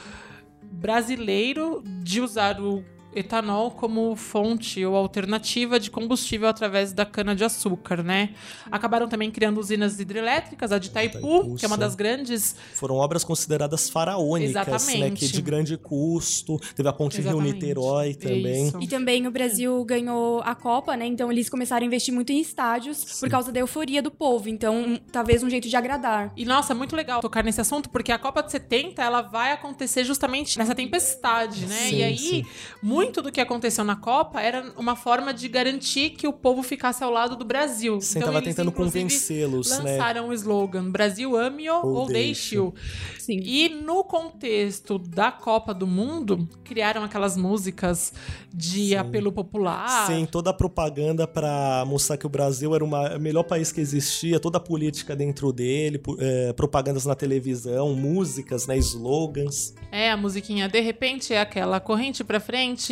brasileiro 0.71 1.83
de 2.03 2.21
usar 2.21 2.61
o 2.61 2.85
etanol 3.19 3.71
como 3.71 4.15
fonte 4.17 4.85
ou 4.85 4.97
alternativa 4.97 5.79
de 5.79 5.91
combustível 5.91 6.49
através 6.49 6.93
da 6.93 7.05
cana-de-açúcar, 7.05 8.03
né? 8.03 8.31
Acabaram 8.71 9.09
também 9.09 9.31
criando 9.31 9.59
usinas 9.59 10.01
hidrelétricas, 10.01 10.73
a 10.73 10.79
de 10.79 10.89
Itaipu, 10.89 11.19
Itaipu, 11.19 11.57
que 11.57 11.65
é 11.65 11.69
uma 11.69 11.77
sim. 11.77 11.81
das 11.81 11.95
grandes 11.95 12.57
Foram 12.75 12.97
obras 12.97 13.25
consideradas 13.25 13.91
faraônicas, 13.91 14.87
né? 14.89 15.11
Que 15.11 15.29
de 15.29 15.43
grande 15.43 15.77
custo. 15.77 16.59
Teve 16.75 16.89
a 16.89 16.93
ponte. 16.93 17.21
Rio-Niterói 17.21 18.15
também. 18.15 18.69
Isso. 18.69 18.79
E 18.81 18.87
também 18.87 19.27
o 19.27 19.31
Brasil 19.31 19.85
ganhou 19.85 20.41
a 20.43 20.55
Copa, 20.55 20.97
né? 20.97 21.07
Então 21.07 21.31
eles 21.31 21.49
começaram 21.49 21.85
a 21.85 21.87
investir 21.87 22.13
muito 22.13 22.33
em 22.33 22.41
estádios 22.41 23.19
por 23.19 23.29
causa 23.29 23.51
da 23.53 23.61
euforia 23.61 24.03
do 24.03 24.11
povo. 24.11 24.49
Então, 24.49 24.99
talvez 25.11 25.43
um 25.43 25.51
jeito 25.51 25.69
de 25.69 25.77
agradar. 25.77 26.33
E 26.37 26.45
nossa, 26.45 26.75
muito 26.75 26.95
legal 26.95 27.21
tocar 27.21 27.43
nesse 27.43 27.61
assunto, 27.61 27.89
porque 27.91 28.13
a 28.13 28.19
Copa 28.19 28.43
de 28.43 28.53
70 28.53 29.03
ela 29.03 29.23
vai 29.23 29.53
acontecer 29.53 30.05
justamente 30.05 30.59
nessa 30.59 30.75
tempestade, 30.75 31.67
né? 31.67 31.77
Sim, 31.77 31.97
e 31.97 32.03
aí, 32.03 32.19
sim. 32.19 32.47
muito 32.83 33.08
do 33.13 33.33
que 33.33 33.41
aconteceu 33.41 33.85
na 33.85 33.97
Copa 33.97 34.41
era 34.41 34.73
uma 34.77 34.95
forma 34.97 35.33
de 35.35 35.49
garantir 35.49 36.11
que 36.11 36.27
o 36.27 36.33
povo 36.33 36.63
ficasse 36.63 37.03
ao 37.03 37.11
lado 37.11 37.37
do 37.37 37.45
Brasil. 37.45 38.01
Sim, 38.01 38.19
então, 38.19 38.29
tava 38.29 38.39
eles, 38.39 38.49
tentando 38.55 38.73
convencê-los, 38.73 39.71
né? 39.71 39.77
Lançaram 39.93 40.29
o 40.29 40.33
slogan 40.33 40.91
Brasil 40.91 41.37
ame-o 41.37 41.75
ou, 41.87 41.95
Ou 42.01 42.07
deixe-o. 42.07 42.73
Sim. 43.19 43.41
E 43.43 43.69
no 43.69 44.05
contexto 44.05 44.99
da 44.99 45.31
Copa 45.33 45.75
do 45.75 45.87
Mundo, 45.87 46.49
criaram 46.65 47.03
aquelas 47.03 47.37
músicas 47.37 48.13
de 48.53 48.97
apelo 48.97 49.33
popular. 49.33 50.07
Sim, 50.07 50.27
toda 50.27 50.51
a 50.51 50.55
propaganda 50.55 51.27
pra 51.27 51.85
mostrar 51.87 52.17
que 52.17 52.27
o 52.27 52.29
Brasil 52.29 52.75
era 52.75 52.85
uma- 52.85 53.17
o 53.17 53.21
melhor 53.21 53.43
país 53.45 53.73
que 53.73 53.81
existia, 53.81 54.39
toda 54.41 54.59
a 54.59 54.61
política 54.61 55.15
dentro 55.17 55.53
dele, 55.53 56.01
é, 56.19 56.53
propagandas 56.53 57.05
na 57.07 57.15
televisão, 57.15 57.95
músicas, 57.95 58.67
né, 58.67 58.77
slogans. 58.79 59.75
É, 59.91 60.11
a 60.11 60.17
musiquinha, 60.17 60.69
de 60.69 60.81
repente, 60.81 61.33
é 61.33 61.41
aquela 61.41 61.81
corrente 61.81 62.23
pra 62.25 62.41
frente, 62.41 62.88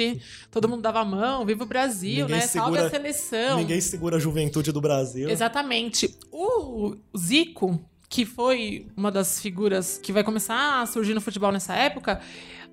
todo 0.51 0.69
mundo 0.69 0.83
dava 0.83 1.01
a 1.01 1.05
mão, 1.05 1.45
viva 1.45 1.65
o 1.65 1.67
Brasil, 1.67 2.25
Ninguém 2.27 2.41
né? 2.41 2.47
Salve 2.47 2.73
segura- 2.77 2.87
a 2.87 2.91
seleção. 2.91 3.57
Ninguém 3.59 3.81
segura 3.81 4.17
a 4.17 4.19
juventude 4.21 4.73
do 4.73 4.81
Brasil. 4.81 5.29
Exatamente. 5.31 6.17
O 6.33 6.95
Zico, 7.17 7.81
que 8.09 8.25
foi 8.25 8.87
uma 8.97 9.11
das 9.11 9.41
figuras 9.41 9.99
que 10.03 10.13
vai 10.13 10.23
começar 10.23 10.81
a 10.83 10.87
surgir 10.87 11.15
no 11.15 11.21
futebol 11.21 11.51
nessa 11.53 11.75
época, 11.75 12.21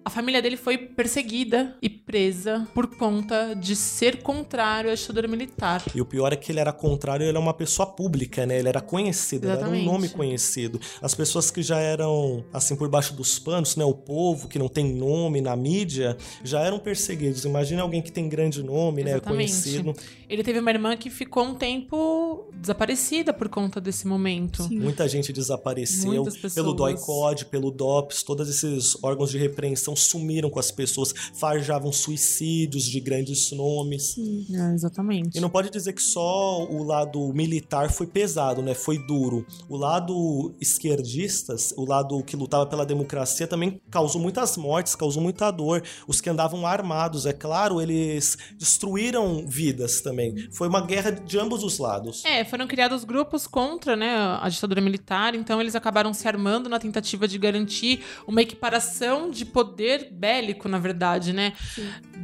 a 0.05 0.09
família 0.09 0.41
dele 0.41 0.57
foi 0.57 0.77
perseguida 0.77 1.75
e 1.81 1.89
presa 1.89 2.67
por 2.73 2.87
conta 2.87 3.53
de 3.53 3.75
ser 3.75 4.21
contrário 4.21 4.91
à 4.91 4.95
ditadura 4.95 5.27
militar. 5.27 5.83
E 5.95 6.01
o 6.01 6.05
pior 6.05 6.33
é 6.33 6.35
que 6.35 6.51
ele 6.51 6.59
era 6.59 6.73
contrário, 6.73 7.25
ele 7.25 7.37
é 7.37 7.39
uma 7.39 7.53
pessoa 7.53 7.85
pública, 7.85 8.45
né? 8.45 8.59
Ele 8.59 8.69
era 8.69 8.81
conhecido, 8.81 9.45
ele 9.45 9.57
era 9.57 9.69
um 9.69 9.83
nome 9.83 10.09
conhecido. 10.09 10.79
As 11.01 11.15
pessoas 11.15 11.49
que 11.49 11.61
já 11.61 11.79
eram, 11.79 12.43
assim, 12.51 12.75
por 12.75 12.89
baixo 12.89 13.13
dos 13.13 13.39
panos, 13.39 13.75
né? 13.75 13.85
O 13.85 13.93
povo, 13.93 14.47
que 14.47 14.59
não 14.59 14.67
tem 14.67 14.93
nome 14.93 15.41
na 15.41 15.55
mídia, 15.55 16.17
já 16.43 16.59
eram 16.59 16.79
perseguidos. 16.79 17.45
Imagina 17.45 17.81
alguém 17.81 18.01
que 18.01 18.11
tem 18.11 18.27
grande 18.27 18.61
nome, 18.61 19.03
né? 19.03 19.11
Exatamente. 19.11 19.51
Conhecido. 19.51 19.93
Ele 20.29 20.43
teve 20.43 20.59
uma 20.59 20.71
irmã 20.71 20.97
que 20.97 21.09
ficou 21.09 21.43
um 21.43 21.55
tempo 21.55 22.49
desaparecida 22.53 23.31
por 23.31 23.47
conta 23.49 23.79
desse 23.79 24.07
momento. 24.07 24.67
Muita 24.71 25.07
gente 25.07 25.31
desapareceu. 25.31 26.11
Muitas 26.13 26.35
pessoas. 26.35 26.53
Pelo 26.53 26.73
DOI-COD, 26.73 27.45
pelo 27.45 27.71
DOPS, 27.71 28.23
todos 28.23 28.49
esses 28.49 28.97
órgãos 29.03 29.29
de 29.29 29.37
repreensão 29.37 29.92
sumiram 29.95 30.49
com 30.49 30.59
as 30.59 30.71
pessoas, 30.71 31.13
farjavam 31.33 31.91
suicídios 31.91 32.85
de 32.85 32.99
grandes 32.99 33.51
nomes. 33.51 34.15
É, 34.51 34.73
exatamente. 34.73 35.37
E 35.37 35.41
não 35.41 35.49
pode 35.49 35.69
dizer 35.69 35.93
que 35.93 36.01
só 36.01 36.65
o 36.65 36.83
lado 36.83 37.33
militar 37.33 37.91
foi 37.91 38.07
pesado, 38.07 38.61
né? 38.61 38.73
Foi 38.73 38.97
duro. 38.97 39.45
O 39.69 39.77
lado 39.77 40.53
esquerdistas, 40.59 41.73
o 41.77 41.85
lado 41.85 42.23
que 42.23 42.35
lutava 42.35 42.65
pela 42.65 42.85
democracia, 42.85 43.47
também 43.47 43.81
causou 43.89 44.21
muitas 44.21 44.57
mortes, 44.57 44.95
causou 44.95 45.21
muita 45.21 45.51
dor. 45.51 45.83
Os 46.07 46.21
que 46.21 46.29
andavam 46.29 46.65
armados, 46.65 47.25
é 47.25 47.33
claro, 47.33 47.81
eles 47.81 48.37
destruíram 48.57 49.45
vidas 49.45 50.01
também. 50.01 50.47
Foi 50.51 50.67
uma 50.67 50.85
guerra 50.85 51.11
de 51.11 51.37
ambos 51.37 51.63
os 51.63 51.77
lados. 51.77 52.23
É, 52.25 52.43
foram 52.43 52.67
criados 52.67 53.03
grupos 53.03 53.47
contra 53.47 53.95
né, 53.95 54.15
a 54.41 54.47
ditadura 54.49 54.81
militar, 54.81 55.35
então 55.35 55.59
eles 55.61 55.75
acabaram 55.75 56.13
se 56.13 56.27
armando 56.27 56.69
na 56.69 56.79
tentativa 56.79 57.27
de 57.27 57.37
garantir 57.37 58.03
uma 58.27 58.41
equiparação 58.41 59.29
de 59.29 59.45
poder 59.45 59.82
bélico, 60.11 60.67
na 60.69 60.79
verdade, 60.79 61.33
né? 61.33 61.53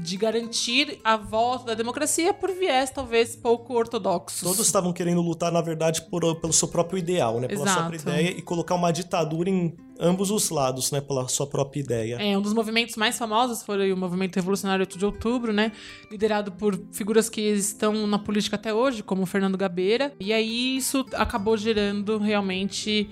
De 0.02 0.18
garantir 0.18 1.00
a 1.04 1.18
volta 1.18 1.66
da 1.68 1.74
democracia 1.74 2.34
por 2.34 2.52
viés, 2.52 2.90
talvez, 2.90 3.36
pouco 3.36 3.74
ortodoxos. 3.74 4.42
Todos 4.42 4.66
estavam 4.66 4.94
querendo 4.94 5.22
lutar, 5.22 5.52
na 5.52 5.62
verdade, 5.62 6.02
por- 6.10 6.36
pelo 6.40 6.54
seu 6.54 6.68
próprio 6.68 6.98
ideal, 6.98 7.40
né? 7.40 7.48
Pela 7.48 7.60
sua 7.66 7.72
Exato. 7.74 7.90
própria 7.90 8.12
ideia 8.12 8.30
e 8.38 8.42
colocar 8.42 8.76
uma 8.76 8.92
ditadura 8.92 9.50
em 9.50 9.76
ambos 10.02 10.32
os 10.32 10.50
lados, 10.50 10.92
né? 10.92 11.02
Pela 11.02 11.28
sua 11.28 11.46
própria 11.46 11.82
ideia. 11.82 12.16
É, 12.20 12.38
um 12.38 12.42
dos 12.42 12.54
movimentos 12.54 12.96
mais 12.96 13.18
famosos 13.18 13.64
foi 13.64 13.92
o 13.92 13.98
movimento 13.98 14.36
revolucionário 14.38 14.84
8 14.84 14.98
de 14.98 15.06
outubro, 15.06 15.52
né? 15.52 15.72
Liderado 16.10 16.52
por 16.54 16.80
figuras 16.92 17.30
que 17.30 17.42
estão 17.42 18.08
na 18.08 18.18
política 18.18 18.56
até 18.56 18.74
hoje, 18.74 19.04
como 19.04 19.24
o 19.24 19.26
Fernando 19.26 19.58
Gabeira. 19.58 20.14
E 20.20 20.32
aí 20.32 20.78
isso 20.78 21.06
acabou 21.14 21.58
gerando 21.58 22.18
realmente 22.18 23.10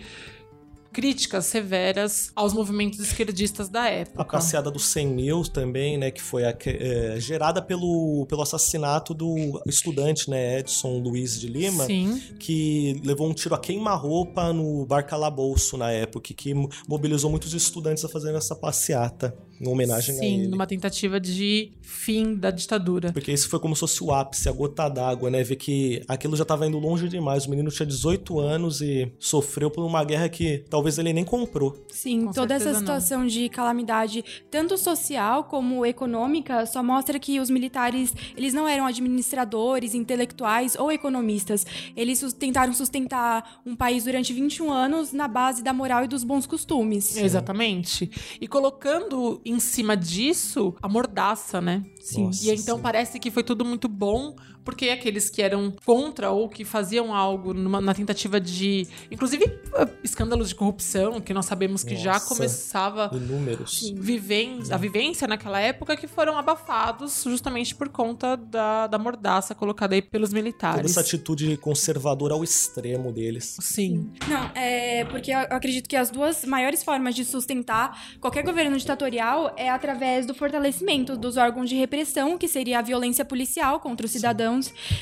críticas 0.91 1.45
severas 1.45 2.31
aos 2.35 2.53
movimentos 2.53 2.99
esquerdistas 2.99 3.69
da 3.69 3.87
época. 3.87 4.21
A 4.21 4.25
passeada 4.25 4.71
dos 4.71 4.85
100 4.85 5.07
mil 5.07 5.43
também, 5.43 5.97
né? 5.97 6.11
Que 6.11 6.21
foi 6.21 6.43
a 6.45 6.55
é, 6.65 7.19
gerada 7.19 7.61
pelo, 7.61 8.25
pelo 8.27 8.41
assassinato 8.41 9.13
do 9.13 9.61
estudante, 9.65 10.29
né? 10.29 10.59
Edson 10.59 10.97
Luiz 10.99 11.39
de 11.39 11.47
Lima. 11.47 11.85
Sim. 11.85 12.21
Que 12.39 13.01
levou 13.03 13.27
um 13.29 13.33
tiro 13.33 13.55
a 13.55 13.59
queima-roupa 13.59 14.51
no 14.53 14.85
bar 14.85 15.05
Calabouço 15.05 15.77
na 15.77 15.91
época, 15.91 16.33
que 16.33 16.53
mo- 16.53 16.69
mobilizou 16.87 17.29
muitos 17.29 17.53
estudantes 17.53 18.03
a 18.05 18.09
fazerem 18.09 18.37
essa 18.37 18.55
passeata, 18.55 19.35
em 19.59 19.67
homenagem 19.67 20.15
a 20.15 20.19
Sim, 20.19 20.39
ele. 20.41 20.47
numa 20.47 20.67
tentativa 20.67 21.19
de 21.19 21.71
fim 21.81 22.35
da 22.35 22.51
ditadura. 22.51 23.11
Porque 23.11 23.31
isso 23.31 23.49
foi 23.49 23.59
como 23.59 23.75
se 23.75 23.79
fosse 23.81 24.03
o 24.03 24.11
ápice, 24.11 24.47
a 24.47 24.51
gota 24.51 24.87
d'água, 24.89 25.29
né? 25.29 25.43
Ver 25.43 25.55
que 25.55 26.01
aquilo 26.07 26.35
já 26.35 26.45
tava 26.45 26.67
indo 26.67 26.77
longe 26.77 27.07
demais. 27.09 27.45
O 27.45 27.49
menino 27.49 27.69
tinha 27.71 27.85
18 27.85 28.39
anos 28.39 28.81
e 28.81 29.11
sofreu 29.19 29.69
por 29.71 29.83
uma 29.85 30.03
guerra 30.03 30.29
que 30.29 30.63
talvez 30.69 30.97
ele 30.97 31.11
nem 31.13 31.23
comprou. 31.25 31.75
Sim, 31.89 32.25
Com 32.25 32.31
toda 32.33 32.53
essa 32.53 32.65
certeza 32.65 32.71
não. 32.73 32.79
situação 33.01 33.27
de 33.27 33.49
calamidade, 33.49 34.23
tanto 34.51 34.77
social 34.77 35.43
como 35.45 35.85
econômica, 35.85 36.65
só 36.65 36.83
mostra 36.83 37.17
que 37.19 37.39
os 37.39 37.49
militares, 37.49 38.13
eles 38.35 38.53
não 38.53 38.67
eram 38.67 38.85
administradores, 38.85 39.93
intelectuais 39.95 40.75
ou 40.75 40.91
economistas. 40.91 41.65
Eles 41.95 42.21
tentaram 42.33 42.73
sustentar 42.73 43.61
um 43.65 43.75
país 43.75 44.03
durante 44.03 44.33
21 44.33 44.71
anos 44.71 45.11
na 45.13 45.27
base 45.27 45.63
da 45.63 45.73
moral 45.73 46.03
e 46.03 46.07
dos 46.07 46.23
bons 46.23 46.45
costumes. 46.45 47.15
Exatamente. 47.17 48.09
E 48.39 48.47
colocando 48.47 49.41
em 49.49 49.59
cima 49.59 49.95
disso 49.95 50.75
a 50.81 50.87
mordaça, 50.87 51.61
né? 51.61 51.83
Sim. 51.99 52.29
E 52.43 52.51
então 52.51 52.79
parece 52.79 53.19
que 53.19 53.31
foi 53.31 53.43
tudo 53.43 53.63
muito 53.63 53.87
bom 53.87 54.35
porque 54.67 54.89
aqueles 54.89 55.29
que 55.29 55.41
eram 55.41 55.73
contra 55.85 56.29
ou 56.29 56.49
que 56.49 56.65
faziam 56.65 57.15
algo 57.15 57.53
numa, 57.53 57.79
na 57.79 57.93
tentativa 57.93 58.37
de, 58.37 58.85
inclusive, 59.09 59.45
eh, 59.45 59.87
escândalos 60.03 60.49
de 60.49 60.55
corrupção, 60.55 61.21
que 61.21 61.33
nós 61.33 61.45
sabemos 61.45 61.85
que 61.85 61.95
já 61.95 62.15
Nossa. 62.15 62.27
começava 62.27 63.09
Inúmeros. 63.13 63.93
viven 63.95 64.59
a 64.69 64.75
vivência 64.75 65.25
naquela 65.25 65.57
época 65.61 65.95
que 65.95 66.05
foram 66.05 66.37
abafados 66.37 67.23
justamente 67.23 67.73
por 67.73 67.87
conta 67.87 68.35
da, 68.35 68.87
da 68.87 68.97
mordaça 68.97 69.55
colocada 69.55 69.95
aí 69.95 70.01
pelos 70.01 70.31
Toda 70.31 70.41
militares. 70.41 70.91
essa 70.91 70.99
atitude 70.99 71.55
conservadora 71.55 72.33
ao 72.33 72.43
extremo 72.43 73.13
deles. 73.13 73.55
Sim. 73.61 74.11
Não, 74.27 74.51
é 74.53 75.05
porque 75.05 75.31
eu 75.31 75.37
acredito 75.37 75.87
que 75.87 75.95
as 75.95 76.09
duas 76.09 76.43
maiores 76.43 76.83
formas 76.83 77.15
de 77.15 77.23
sustentar 77.23 78.17
qualquer 78.19 78.43
governo 78.43 78.77
ditatorial 78.77 79.53
é 79.55 79.69
através 79.69 80.25
do 80.25 80.35
fortalecimento 80.35 81.15
dos 81.15 81.37
órgãos 81.37 81.69
de 81.69 81.75
repressão, 81.77 82.37
que 82.37 82.49
seria 82.49 82.79
a 82.79 82.81
violência 82.81 83.23
policial 83.23 83.79
contra 83.79 84.05
os 84.05 84.11
cidadãos, 84.11 84.56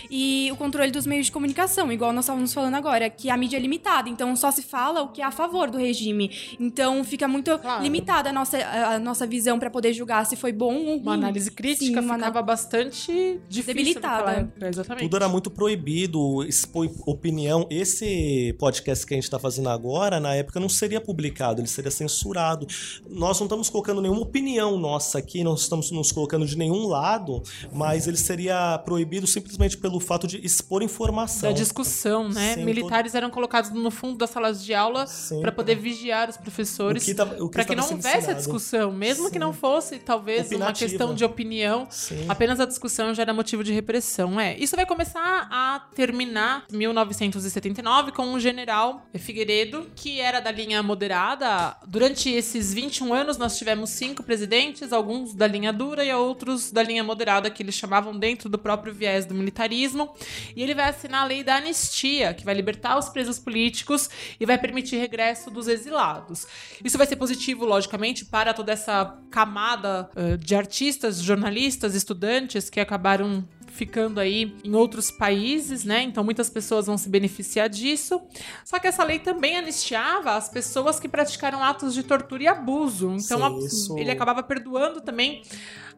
e 0.09 0.49
o 0.51 0.55
controle 0.55 0.91
dos 0.91 1.05
meios 1.05 1.27
de 1.27 1.31
comunicação, 1.31 1.91
igual 1.91 2.11
nós 2.13 2.25
estávamos 2.25 2.53
falando 2.53 2.75
agora, 2.75 3.09
que 3.09 3.29
a 3.29 3.37
mídia 3.37 3.57
é 3.57 3.59
limitada, 3.59 4.09
então 4.09 4.35
só 4.35 4.51
se 4.51 4.61
fala 4.63 5.01
o 5.01 5.09
que 5.09 5.21
é 5.21 5.25
a 5.25 5.31
favor 5.31 5.69
do 5.69 5.77
regime. 5.77 6.31
Então 6.59 7.03
fica 7.03 7.27
muito 7.27 7.57
Claro. 7.59 7.83
limitada 7.83 8.29
a 8.29 8.33
nossa, 8.33 8.57
a 8.57 8.99
nossa 8.99 9.25
visão 9.25 9.57
para 9.59 9.69
poder 9.69 9.93
julgar 9.93 10.25
se 10.25 10.35
foi 10.35 10.51
bom 10.51 10.75
ou 10.75 10.85
ruim. 10.97 11.01
Uma 11.01 11.13
análise 11.13 11.49
crítica 11.51 12.01
Sim, 12.01 12.05
uma 12.07 12.15
ficava 12.15 12.41
bastante 12.41 13.39
difícil 13.47 13.73
Debilitada. 13.75 14.17
naquela 14.25 14.33
época, 14.41 14.67
exatamente. 14.67 15.03
Tudo 15.03 15.15
era 15.15 15.27
muito 15.29 15.49
proibido, 15.49 16.43
expor 16.43 16.89
opinião. 17.05 17.67
Esse 17.69 18.53
podcast 18.59 19.05
que 19.05 19.13
a 19.13 19.17
gente 19.17 19.29
tá 19.29 19.39
fazendo 19.39 19.69
agora, 19.69 20.19
na 20.19 20.33
época, 20.35 20.59
não 20.59 20.69
seria 20.69 20.99
publicado, 20.99 21.61
ele 21.61 21.67
seria 21.67 21.91
censurado. 21.91 22.67
Nós 23.09 23.39
não 23.39 23.45
estamos 23.45 23.69
colocando 23.69 24.01
nenhuma 24.01 24.21
opinião 24.21 24.77
nossa 24.77 25.17
aqui, 25.19 25.43
não 25.43 25.55
estamos 25.55 25.91
nos 25.91 26.11
colocando 26.11 26.45
de 26.45 26.57
nenhum 26.57 26.87
lado, 26.87 27.41
mas 27.71 28.07
ele 28.07 28.17
seria 28.17 28.77
proibido 28.79 29.25
simplesmente 29.27 29.44
pelo 29.81 29.99
fato 29.99 30.27
de 30.27 30.43
expor 30.45 30.81
informação. 30.83 31.49
da 31.51 31.57
discussão, 31.57 32.29
né? 32.29 32.55
Sim, 32.55 32.65
Militares 32.65 33.15
eram 33.15 33.29
colocados 33.29 33.71
no 33.71 33.91
fundo 33.91 34.17
das 34.17 34.29
salas 34.29 34.63
de 34.63 34.73
aula 34.73 35.05
para 35.41 35.51
poder 35.51 35.75
vigiar 35.75 36.29
os 36.29 36.37
professores, 36.37 37.03
que 37.03 37.13
que 37.13 37.49
para 37.49 37.65
que 37.65 37.75
não 37.75 37.83
houvesse 37.83 38.07
a 38.07 38.17
ensinado. 38.19 38.37
discussão, 38.37 38.91
mesmo 38.91 39.27
que 39.27 39.33
Sim. 39.33 39.39
não 39.39 39.53
fosse 39.53 39.99
talvez 39.99 40.47
uma 40.47 40.55
Opinativa. 40.55 40.89
questão 40.89 41.13
de 41.13 41.23
opinião, 41.23 41.87
Sim. 41.89 42.25
apenas 42.27 42.59
a 42.59 42.65
discussão 42.65 43.13
já 43.13 43.21
era 43.23 43.33
motivo 43.33 43.63
de 43.63 43.71
repressão. 43.73 44.39
É, 44.39 44.57
isso 44.57 44.75
vai 44.75 44.85
começar 44.85 45.47
a 45.51 45.79
terminar 45.95 46.65
em 46.71 46.77
1979 46.77 48.11
com 48.11 48.23
um 48.23 48.39
general 48.39 49.05
Figueiredo, 49.15 49.87
que 49.95 50.19
era 50.19 50.39
da 50.39 50.51
linha 50.51 50.81
moderada. 50.81 51.75
Durante 51.87 52.29
esses 52.29 52.73
21 52.73 53.13
anos 53.13 53.37
nós 53.37 53.57
tivemos 53.57 53.89
cinco 53.89 54.23
presidentes, 54.23 54.91
alguns 54.91 55.33
da 55.33 55.47
linha 55.47 55.71
dura 55.71 56.03
e 56.03 56.13
outros 56.13 56.71
da 56.71 56.81
linha 56.83 57.03
moderada 57.03 57.49
que 57.49 57.61
eles 57.63 57.75
chamavam 57.75 58.17
dentro 58.17 58.49
do 58.49 58.57
próprio 58.57 58.93
viés 58.93 59.24
do 59.25 59.33
militarismo. 59.33 60.13
E 60.55 60.63
ele 60.63 60.73
vai 60.73 60.89
assinar 60.89 61.23
a 61.23 61.25
lei 61.25 61.43
da 61.43 61.55
anistia, 61.55 62.33
que 62.33 62.45
vai 62.45 62.53
libertar 62.53 62.97
os 62.97 63.09
presos 63.09 63.39
políticos 63.39 64.09
e 64.39 64.45
vai 64.45 64.57
permitir 64.57 64.97
regresso 64.97 65.49
dos 65.49 65.67
exilados. 65.67 66.47
Isso 66.83 66.97
vai 66.97 67.07
ser 67.07 67.15
positivo, 67.15 67.65
logicamente, 67.65 68.25
para 68.25 68.53
toda 68.53 68.71
essa 68.71 69.17
camada 69.29 70.09
eh, 70.15 70.37
de 70.37 70.55
artistas, 70.55 71.21
jornalistas, 71.21 71.95
estudantes 71.95 72.69
que 72.69 72.79
acabaram 72.79 73.47
ficando 73.75 74.19
aí 74.19 74.55
em 74.63 74.73
outros 74.73 75.11
países, 75.11 75.83
né? 75.83 76.01
Então 76.01 76.23
muitas 76.23 76.49
pessoas 76.49 76.85
vão 76.87 76.97
se 76.97 77.09
beneficiar 77.09 77.67
disso. 77.69 78.21
Só 78.63 78.79
que 78.79 78.87
essa 78.87 79.03
lei 79.03 79.19
também 79.19 79.57
anistiava 79.57 80.35
as 80.35 80.47
pessoas 80.49 80.99
que 80.99 81.07
praticaram 81.09 81.63
atos 81.63 81.93
de 81.93 82.01
tortura 82.03 82.43
e 82.43 82.47
abuso. 82.47 83.07
Então 83.19 83.59
Sim, 83.59 83.97
a- 83.97 83.99
ele 84.01 84.11
acabava 84.11 84.41
perdoando 84.41 85.01
também 85.01 85.43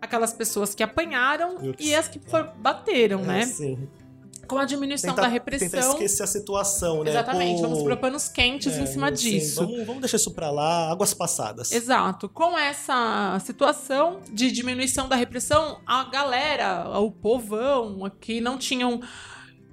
aquelas 0.02 0.34
pessoas 0.34 0.74
que 0.76 0.82
apanharam 0.84 1.58
Eu 1.64 1.76
e 1.80 1.94
as 1.96 2.08
que 2.08 2.20
bateram, 2.58 3.22
né? 3.24 3.42
É, 3.42 3.46
sim. 3.46 3.88
Com 4.48 4.58
a 4.58 4.66
diminuição 4.66 5.10
Tentar- 5.12 5.24
da 5.24 5.28
repressão. 5.28 5.70
Tentar 5.70 5.88
esquecer 5.90 6.24
a 6.24 6.28
situação, 6.28 7.04
né? 7.04 7.12
Exatamente, 7.12 7.62
Pô, 7.62 7.68
vamos 7.68 7.84
por 7.84 7.98
panos 7.98 8.28
quentes 8.28 8.76
é, 8.78 8.82
em 8.82 8.86
cima 8.86 9.12
disso. 9.12 9.66
Vamos, 9.66 9.86
vamos 9.86 10.02
deixar 10.02 10.18
isso 10.18 10.32
pra 10.34 10.50
lá, 10.50 10.90
águas 10.92 11.14
passadas. 11.14 11.72
Exato. 11.72 12.30
Com 12.30 12.58
essa 12.58 13.38
situação 13.46 14.22
de 14.32 14.52
diminuição 14.52 15.08
da 15.08 15.16
repressão, 15.16 15.80
a 15.86 16.06
galera, 16.06 16.90
o 17.00 17.12
povão, 17.12 18.12
que 18.20 18.40
não 18.42 18.58
tinham 18.58 19.02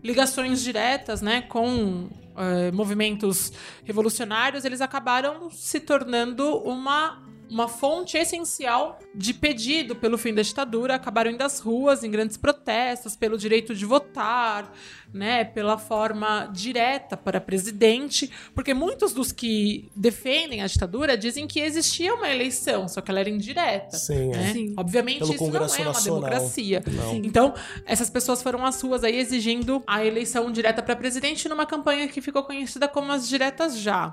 ligações 0.02 0.62
diretas, 0.62 1.22
né, 1.22 1.40
com 1.42 2.08
eh, 2.36 2.70
movimentos 2.72 3.52
revolucionários, 3.84 4.64
eles 4.64 4.80
acabaram 4.80 5.48
se 5.50 5.80
tornando 5.80 6.58
uma 6.58 7.22
uma 7.54 7.68
fonte 7.68 8.18
essencial 8.18 8.98
de 9.14 9.32
pedido 9.32 9.94
pelo 9.94 10.18
fim 10.18 10.34
da 10.34 10.42
ditadura, 10.42 10.96
acabaram 10.96 11.30
indo 11.30 11.42
às 11.42 11.60
ruas 11.60 12.02
em 12.02 12.10
grandes 12.10 12.36
protestos 12.36 13.14
pelo 13.14 13.38
direito 13.38 13.76
de 13.76 13.86
votar, 13.86 14.72
né, 15.14 15.44
pela 15.44 15.78
forma 15.78 16.50
direta 16.52 17.16
para 17.16 17.40
presidente, 17.40 18.28
porque 18.52 18.74
muitos 18.74 19.12
dos 19.12 19.30
que 19.30 19.88
defendem 19.94 20.60
a 20.60 20.66
ditadura 20.66 21.16
dizem 21.16 21.46
que 21.46 21.60
existia 21.60 22.12
uma 22.12 22.28
eleição, 22.28 22.88
só 22.88 23.00
que 23.00 23.12
ela 23.12 23.20
era 23.20 23.30
indireta. 23.30 23.96
Sim, 23.96 24.32
é. 24.32 24.36
né? 24.36 24.52
Sim. 24.52 24.74
Obviamente 24.76 25.20
Pelo 25.20 25.30
isso 25.30 25.38
Congresso 25.38 25.74
não 25.74 25.84
é 25.84 25.86
uma 25.86 25.92
Nacional. 25.92 26.20
democracia. 26.20 26.82
Não. 26.86 27.14
Então, 27.14 27.54
essas 27.86 28.10
pessoas 28.10 28.42
foram 28.42 28.66
às 28.66 28.82
ruas 28.82 29.04
aí 29.04 29.16
exigindo 29.16 29.84
a 29.86 30.04
eleição 30.04 30.50
direta 30.50 30.82
para 30.82 30.96
presidente 30.96 31.48
numa 31.48 31.64
campanha 31.64 32.08
que 32.08 32.20
ficou 32.20 32.42
conhecida 32.42 32.88
como 32.88 33.12
as 33.12 33.28
diretas 33.28 33.78
já. 33.78 34.12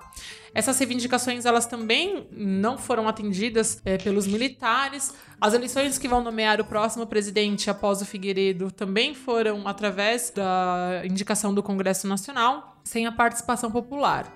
Essas 0.54 0.78
reivindicações 0.78 1.46
elas 1.46 1.66
também 1.66 2.28
não 2.32 2.78
foram 2.78 3.08
atendidas 3.08 3.82
eh, 3.86 3.98
pelos 3.98 4.28
militares. 4.28 5.14
As 5.40 5.54
eleições 5.54 5.98
que 5.98 6.08
vão 6.08 6.22
nomear 6.22 6.60
o 6.60 6.66
próximo 6.66 7.08
presidente 7.08 7.70
após 7.70 8.02
o 8.02 8.06
Figueiredo 8.06 8.70
também 8.70 9.16
foram 9.16 9.66
através 9.68 10.30
da 10.30 10.91
indicação 11.06 11.54
do 11.54 11.62
Congresso 11.64 12.08
Nacional, 12.08 12.78
sem 12.84 13.06
a 13.06 13.12
participação 13.12 13.72
popular. 13.72 14.34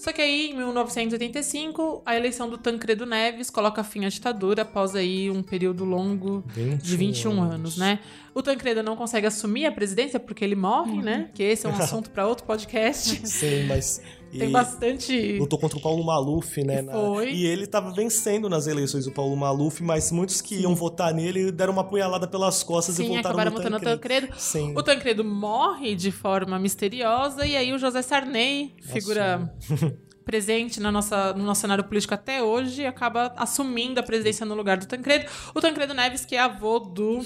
Só 0.00 0.12
que 0.12 0.22
aí, 0.22 0.50
em 0.50 0.56
1985, 0.56 2.02
a 2.06 2.16
eleição 2.16 2.48
do 2.48 2.56
Tancredo 2.56 3.04
Neves 3.04 3.50
coloca 3.50 3.84
fim 3.84 4.06
à 4.06 4.08
ditadura 4.08 4.62
após 4.62 4.96
aí 4.96 5.30
um 5.30 5.42
período 5.42 5.84
longo 5.84 6.42
de 6.82 6.96
21 6.96 7.42
anos, 7.42 7.76
né? 7.76 7.98
O 8.34 8.42
Tancredo 8.42 8.82
não 8.82 8.94
consegue 8.96 9.26
assumir 9.26 9.66
a 9.66 9.72
presidência 9.72 10.20
porque 10.20 10.44
ele 10.44 10.54
morre, 10.54 11.02
né? 11.02 11.30
Que 11.34 11.42
esse 11.42 11.66
é 11.66 11.68
um 11.68 11.74
assunto 11.78 12.10
para 12.10 12.26
outro 12.26 12.44
podcast. 12.44 13.26
Sim, 13.28 13.64
mas. 13.66 14.00
Tem 14.30 14.48
e 14.48 14.52
bastante. 14.52 15.38
Lutou 15.40 15.58
contra 15.58 15.76
o 15.76 15.80
Paulo 15.82 16.04
Maluf, 16.04 16.62
né? 16.62 16.82
na- 16.82 16.92
Foi. 16.92 17.32
E 17.32 17.44
ele 17.44 17.66
tava 17.66 17.90
vencendo 17.92 18.48
nas 18.48 18.68
eleições 18.68 19.04
o 19.04 19.10
Paulo 19.10 19.36
Maluf, 19.36 19.82
mas 19.82 20.12
muitos 20.12 20.40
que 20.40 20.54
iam 20.54 20.72
votar 20.72 21.12
nele 21.12 21.50
deram 21.50 21.72
uma 21.72 21.82
punhalada 21.82 22.28
pelas 22.28 22.62
costas 22.62 22.96
e 23.00 23.02
Sim, 23.02 23.08
votaram 23.08 23.28
acabaram 23.30 23.50
no 23.50 23.56
votando 23.56 23.76
o 23.76 23.80
Tancredo. 23.80 24.26
Tancredo. 24.28 24.40
Sim. 24.40 24.72
O 24.76 24.82
Tancredo 24.84 25.24
morre 25.24 25.96
de 25.96 26.12
forma 26.12 26.60
misteriosa 26.60 27.44
e 27.44 27.56
aí 27.56 27.72
o 27.72 27.78
José 27.78 28.02
Sarney, 28.02 28.72
figura 28.80 29.52
presente 30.30 30.78
na 30.78 30.92
nossa, 30.92 31.32
no 31.32 31.42
nosso 31.42 31.62
cenário 31.62 31.82
político 31.82 32.14
até 32.14 32.40
hoje, 32.40 32.86
acaba 32.86 33.34
assumindo 33.36 33.98
a 33.98 34.02
presidência 34.02 34.46
no 34.46 34.54
lugar 34.54 34.76
do 34.76 34.86
Tancredo. 34.86 35.28
O 35.52 35.60
Tancredo 35.60 35.92
Neves, 35.92 36.24
que 36.24 36.36
é 36.36 36.40
avô 36.40 36.78
do 36.78 37.18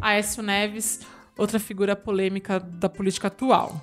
Aécio 0.00 0.42
Neves, 0.42 1.02
outra 1.36 1.60
figura 1.60 1.94
polêmica 1.94 2.58
da 2.58 2.88
política 2.88 3.28
atual. 3.28 3.80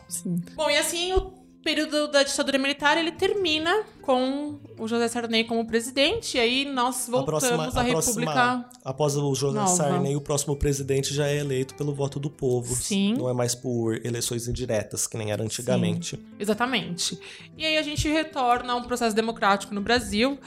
Bom, 0.55 0.69
e 0.69 0.77
assim 0.77 1.13
o 1.13 1.21
período 1.65 2.08
da 2.08 2.21
ditadura 2.21 2.60
militar 2.60 2.95
ele 2.95 3.12
termina 3.12 3.84
com 4.04 4.60
o 4.78 4.88
José 4.88 5.08
Sarney 5.08 5.45
como 5.45 5.65
presidente 5.65 6.38
e 6.38 6.39
aí 6.39 6.63
nós 6.63 7.10
A 7.10 7.12
voltamos 7.12 7.25
próxima, 7.47 7.63
à 7.63 7.80
a 7.80 7.84
República 7.84 8.32
próxima, 8.32 8.69
após 8.84 9.17
o 9.17 9.34
José 9.34 9.58
Nova. 9.58 9.75
Sarney, 9.75 10.15
o 10.15 10.21
próximo 10.21 10.56
presidente 10.56 11.12
já 11.12 11.28
é 11.28 11.38
eleito 11.39 11.73
pelo 11.73 11.91
voto 11.91 12.19
do 12.19 12.30
povo. 12.30 12.75
Sim. 12.75 13.15
Não 13.17 13.28
é 13.28 13.34
mais 13.34 13.56
por 13.56 13.95
eleições 14.06 14.47
indiretas, 14.47 15.08
que 15.08 15.17
nem 15.17 15.32
era 15.32 15.43
antigamente. 15.43 16.23
Exatamente. 16.39 17.19
E 17.58 17.65
aí 17.65 17.78
a 17.78 17.82
gente 17.82 18.08
retorna 18.08 18.73
a 18.73 18.75
um 18.75 18.84
processo 18.84 19.15
democrático 19.15 19.73
no 19.73 19.82
Brasil, 19.82 20.38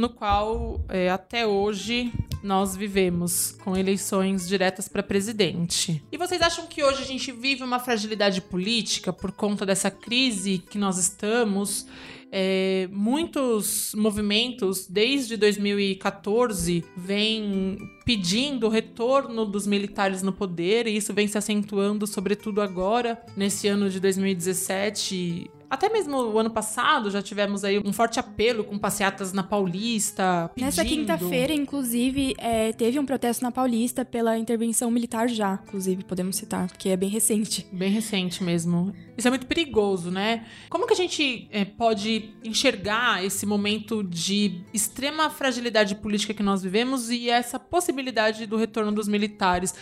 no 0.00 0.08
qual 0.08 0.80
é, 0.88 1.10
até 1.10 1.46
hoje 1.46 2.10
nós 2.42 2.74
vivemos 2.74 3.52
com 3.62 3.76
eleições 3.76 4.48
diretas 4.48 4.88
para 4.88 5.02
presidente. 5.02 6.02
E 6.10 6.16
vocês 6.16 6.40
acham 6.40 6.66
que 6.66 6.82
hoje 6.82 7.02
a 7.02 7.06
gente 7.06 7.30
vive 7.30 7.62
uma 7.62 7.78
fragilidade 7.78 8.40
política 8.40 9.12
por 9.12 9.30
conta 9.30 9.66
dessa 9.66 9.90
crise 9.90 10.56
que 10.56 10.78
nós 10.78 10.96
estamos? 10.96 11.86
É, 12.32 12.88
muitos 12.90 13.92
movimentos 13.94 14.86
desde 14.86 15.36
2014 15.36 16.82
vêm 16.96 17.76
pedindo 18.06 18.68
o 18.68 18.70
retorno 18.70 19.44
dos 19.44 19.66
militares 19.66 20.22
no 20.22 20.32
poder 20.32 20.86
e 20.86 20.96
isso 20.96 21.12
vem 21.12 21.26
se 21.26 21.36
acentuando 21.36 22.06
sobretudo 22.06 22.62
agora 22.62 23.20
nesse 23.36 23.66
ano 23.66 23.90
de 23.90 23.98
2017 23.98 25.50
Até 25.70 25.88
mesmo 25.88 26.16
o 26.16 26.38
ano 26.38 26.50
passado 26.50 27.10
já 27.12 27.22
tivemos 27.22 27.62
aí 27.62 27.78
um 27.78 27.92
forte 27.92 28.18
apelo 28.18 28.64
com 28.64 28.76
passeatas 28.76 29.32
na 29.32 29.44
Paulista. 29.44 30.50
Nessa 30.56 30.82
pedindo- 30.82 31.00
quinta-feira, 31.02 31.52
inclusive, 31.54 32.34
é, 32.38 32.72
teve 32.72 32.98
um 32.98 33.06
protesto 33.06 33.44
na 33.44 33.52
Paulista 33.52 34.04
pela 34.04 34.36
intervenção 34.36 34.90
militar 34.90 35.28
já, 35.28 35.60
inclusive, 35.66 36.02
podemos 36.04 36.34
citar, 36.36 36.66
porque 36.66 36.88
é 36.88 36.96
bem 36.96 37.08
recente. 37.08 37.66
Bem 37.72 37.90
recente 37.90 38.42
mesmo. 38.42 38.92
Isso 39.16 39.28
é 39.28 39.30
muito 39.30 39.46
perigoso, 39.46 40.10
né? 40.10 40.44
Como 40.68 40.86
que 40.86 40.92
a 40.92 40.96
gente 40.96 41.46
eh, 41.52 41.64
pode 41.64 42.34
enxergar 42.42 43.24
esse 43.24 43.46
momento 43.46 44.02
de 44.02 44.62
extrema 44.74 45.30
fragilidade 45.30 45.94
política 45.94 46.34
que 46.34 46.42
nós 46.42 46.62
vivemos 46.62 47.10
e 47.10 47.30
essa 47.30 47.58
possibilidade 47.58 48.46
do 48.46 48.56
retorno 48.56 48.90
dos 48.90 49.06
militares? 49.06 49.74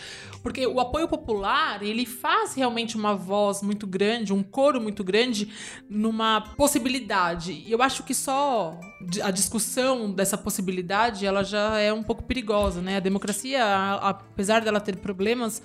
Porque 0.43 0.67
o 0.67 0.79
apoio 0.79 1.07
popular, 1.07 1.81
ele 1.81 2.05
faz 2.05 2.53
realmente 2.53 2.95
uma 2.95 3.15
voz 3.15 3.61
muito 3.61 3.87
grande, 3.87 4.31
um 4.33 4.43
coro 4.43 4.79
muito 4.79 5.03
grande 5.03 5.49
numa 5.87 6.41
possibilidade. 6.57 7.51
E 7.65 7.71
eu 7.71 7.81
acho 7.81 8.03
que 8.03 8.13
só 8.13 8.79
a 9.23 9.31
discussão 9.31 10.11
dessa 10.11 10.37
possibilidade, 10.37 11.25
ela 11.25 11.43
já 11.43 11.77
é 11.79 11.91
um 11.93 12.03
pouco 12.03 12.23
perigosa, 12.23 12.81
né? 12.81 12.97
A 12.97 12.99
democracia, 12.99 13.63
a- 13.63 14.09
apesar 14.09 14.61
dela 14.61 14.79
ter 14.79 14.95
problemas, 14.97 15.61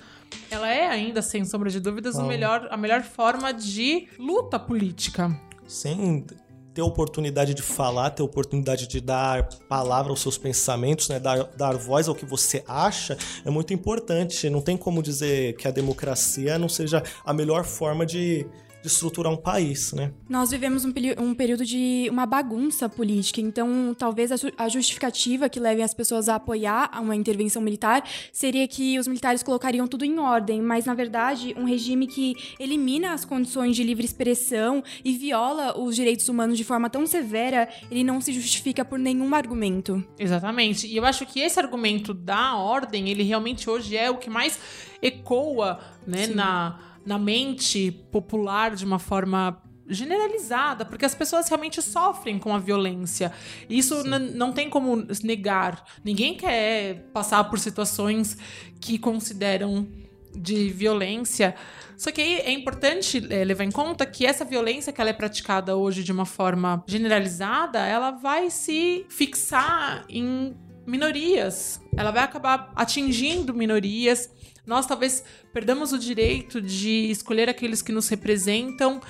ela 0.49 0.67
é 0.71 0.87
ainda, 0.87 1.21
sem 1.21 1.43
sombra 1.45 1.69
de 1.69 1.79
dúvidas, 1.79 2.15
o 2.15 2.23
melhor, 2.23 2.67
a 2.69 2.77
melhor 2.77 3.01
forma 3.03 3.51
de 3.53 4.07
luta 4.19 4.59
política. 4.59 5.35
sem 5.67 6.25
ter 6.73 6.81
oportunidade 6.81 7.53
de 7.53 7.61
falar, 7.61 8.09
ter 8.09 8.21
oportunidade 8.21 8.85
de 8.85 8.99
dar 8.99 9.47
palavra 9.69 10.11
aos 10.11 10.21
seus 10.21 10.37
pensamentos, 10.37 11.07
né? 11.07 11.21
dar, 11.21 11.45
dar 11.55 11.77
voz 11.77 12.09
ao 12.09 12.13
que 12.13 12.25
você 12.25 12.61
acha, 12.67 13.17
é 13.45 13.49
muito 13.49 13.73
importante. 13.73 14.49
Não 14.49 14.59
tem 14.59 14.75
como 14.75 15.01
dizer 15.01 15.55
que 15.55 15.69
a 15.69 15.71
democracia 15.71 16.59
não 16.59 16.67
seja 16.67 17.01
a 17.25 17.33
melhor 17.33 17.63
forma 17.63 18.05
de, 18.05 18.45
de 18.85 18.91
estruturar 18.91 19.33
um 19.33 19.37
país, 19.37 19.91
né? 19.93 20.11
Nós 20.29 20.51
vivemos 20.51 20.85
um, 20.85 20.93
um 21.17 21.33
período 21.33 21.65
de 21.65 22.07
uma 22.11 22.25
bagunça 22.27 22.87
política, 22.87 23.41
então 23.41 23.95
talvez 23.97 24.31
a, 24.31 24.35
a 24.57 24.69
justificativa 24.69 25.49
que 25.49 25.59
leve 25.59 25.81
as 25.81 25.93
pessoas 25.93 26.29
a 26.29 26.35
apoiar 26.35 26.91
uma 27.01 27.15
intervenção 27.15 27.61
militar 27.61 28.07
seria 28.31 28.67
que 28.67 28.99
os 28.99 29.07
militares 29.07 29.41
colocariam 29.41 29.87
tudo 29.87 30.05
em 30.05 30.19
ordem, 30.19 30.61
mas 30.61 30.85
na 30.85 30.93
verdade 30.93 31.55
um 31.57 31.65
regime 31.65 32.05
que 32.05 32.35
elimina 32.59 33.13
as 33.13 33.25
condições 33.25 33.75
de 33.75 33.83
livre 33.83 34.05
expressão 34.05 34.83
e 35.03 35.13
viola 35.13 35.77
os 35.79 35.95
direitos 35.95 36.29
humanos 36.29 36.55
de 36.55 36.63
forma 36.63 36.87
tão 36.87 37.07
severa, 37.07 37.67
ele 37.89 38.03
não 38.03 38.21
se 38.21 38.31
justifica 38.31 38.85
por 38.85 38.99
nenhum 38.99 39.33
argumento. 39.33 40.03
Exatamente. 40.19 40.85
E 40.85 40.95
eu 40.95 41.05
acho 41.05 41.25
que 41.25 41.39
esse 41.39 41.59
argumento 41.59 42.13
da 42.13 42.55
ordem, 42.55 43.09
ele 43.09 43.23
realmente 43.23 43.67
hoje 43.67 43.97
é 43.97 44.11
o 44.11 44.17
que 44.17 44.29
mais 44.29 44.59
ecoa 45.01 45.79
né, 46.05 46.27
na, 46.27 46.94
na 47.05 47.19
mente 47.19 47.91
popular 48.11 48.75
de 48.75 48.83
uma 48.83 48.99
forma 48.99 49.61
generalizada, 49.87 50.83
porque 50.83 51.05
as 51.05 51.13
pessoas 51.13 51.47
realmente 51.47 51.81
sofrem 51.81 52.39
com 52.39 52.53
a 52.53 52.59
violência. 52.59 53.31
Isso 53.69 54.03
não 54.03 54.51
tem 54.51 54.69
como 54.69 55.05
negar. 55.23 55.83
Ninguém 56.03 56.35
quer 56.35 57.05
passar 57.13 57.43
por 57.45 57.59
situações 57.59 58.37
que 58.79 58.97
consideram 58.97 59.87
de 60.35 60.69
violência. 60.69 61.55
Só 61.95 62.11
que 62.11 62.19
aí 62.19 62.33
é 62.39 62.51
importante 62.51 63.25
é, 63.29 63.43
levar 63.45 63.63
em 63.63 63.71
conta 63.71 64.05
que 64.05 64.25
essa 64.25 64.43
violência 64.43 64.91
que 64.91 64.99
ela 64.99 65.09
é 65.09 65.13
praticada 65.13 65.77
hoje 65.77 66.03
de 66.03 66.11
uma 66.11 66.25
forma 66.25 66.83
generalizada, 66.87 67.79
ela 67.79 68.11
vai 68.11 68.49
se 68.49 69.05
fixar 69.07 70.03
em 70.09 70.55
minorias. 70.85 71.81
Ela 71.95 72.11
vai 72.11 72.23
acabar 72.23 72.71
atingindo 72.75 73.53
minorias. 73.53 74.29
Nós 74.65 74.85
talvez 74.85 75.23
perdamos 75.53 75.91
o 75.91 75.99
direito 75.99 76.61
de 76.61 77.09
escolher 77.11 77.49
aqueles 77.49 77.81
que 77.81 77.91
nos 77.91 78.07
representam 78.07 79.01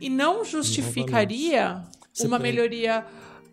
e 0.00 0.08
não 0.08 0.44
justificaria 0.44 1.82
uma 2.20 2.38
melhoria 2.38 3.04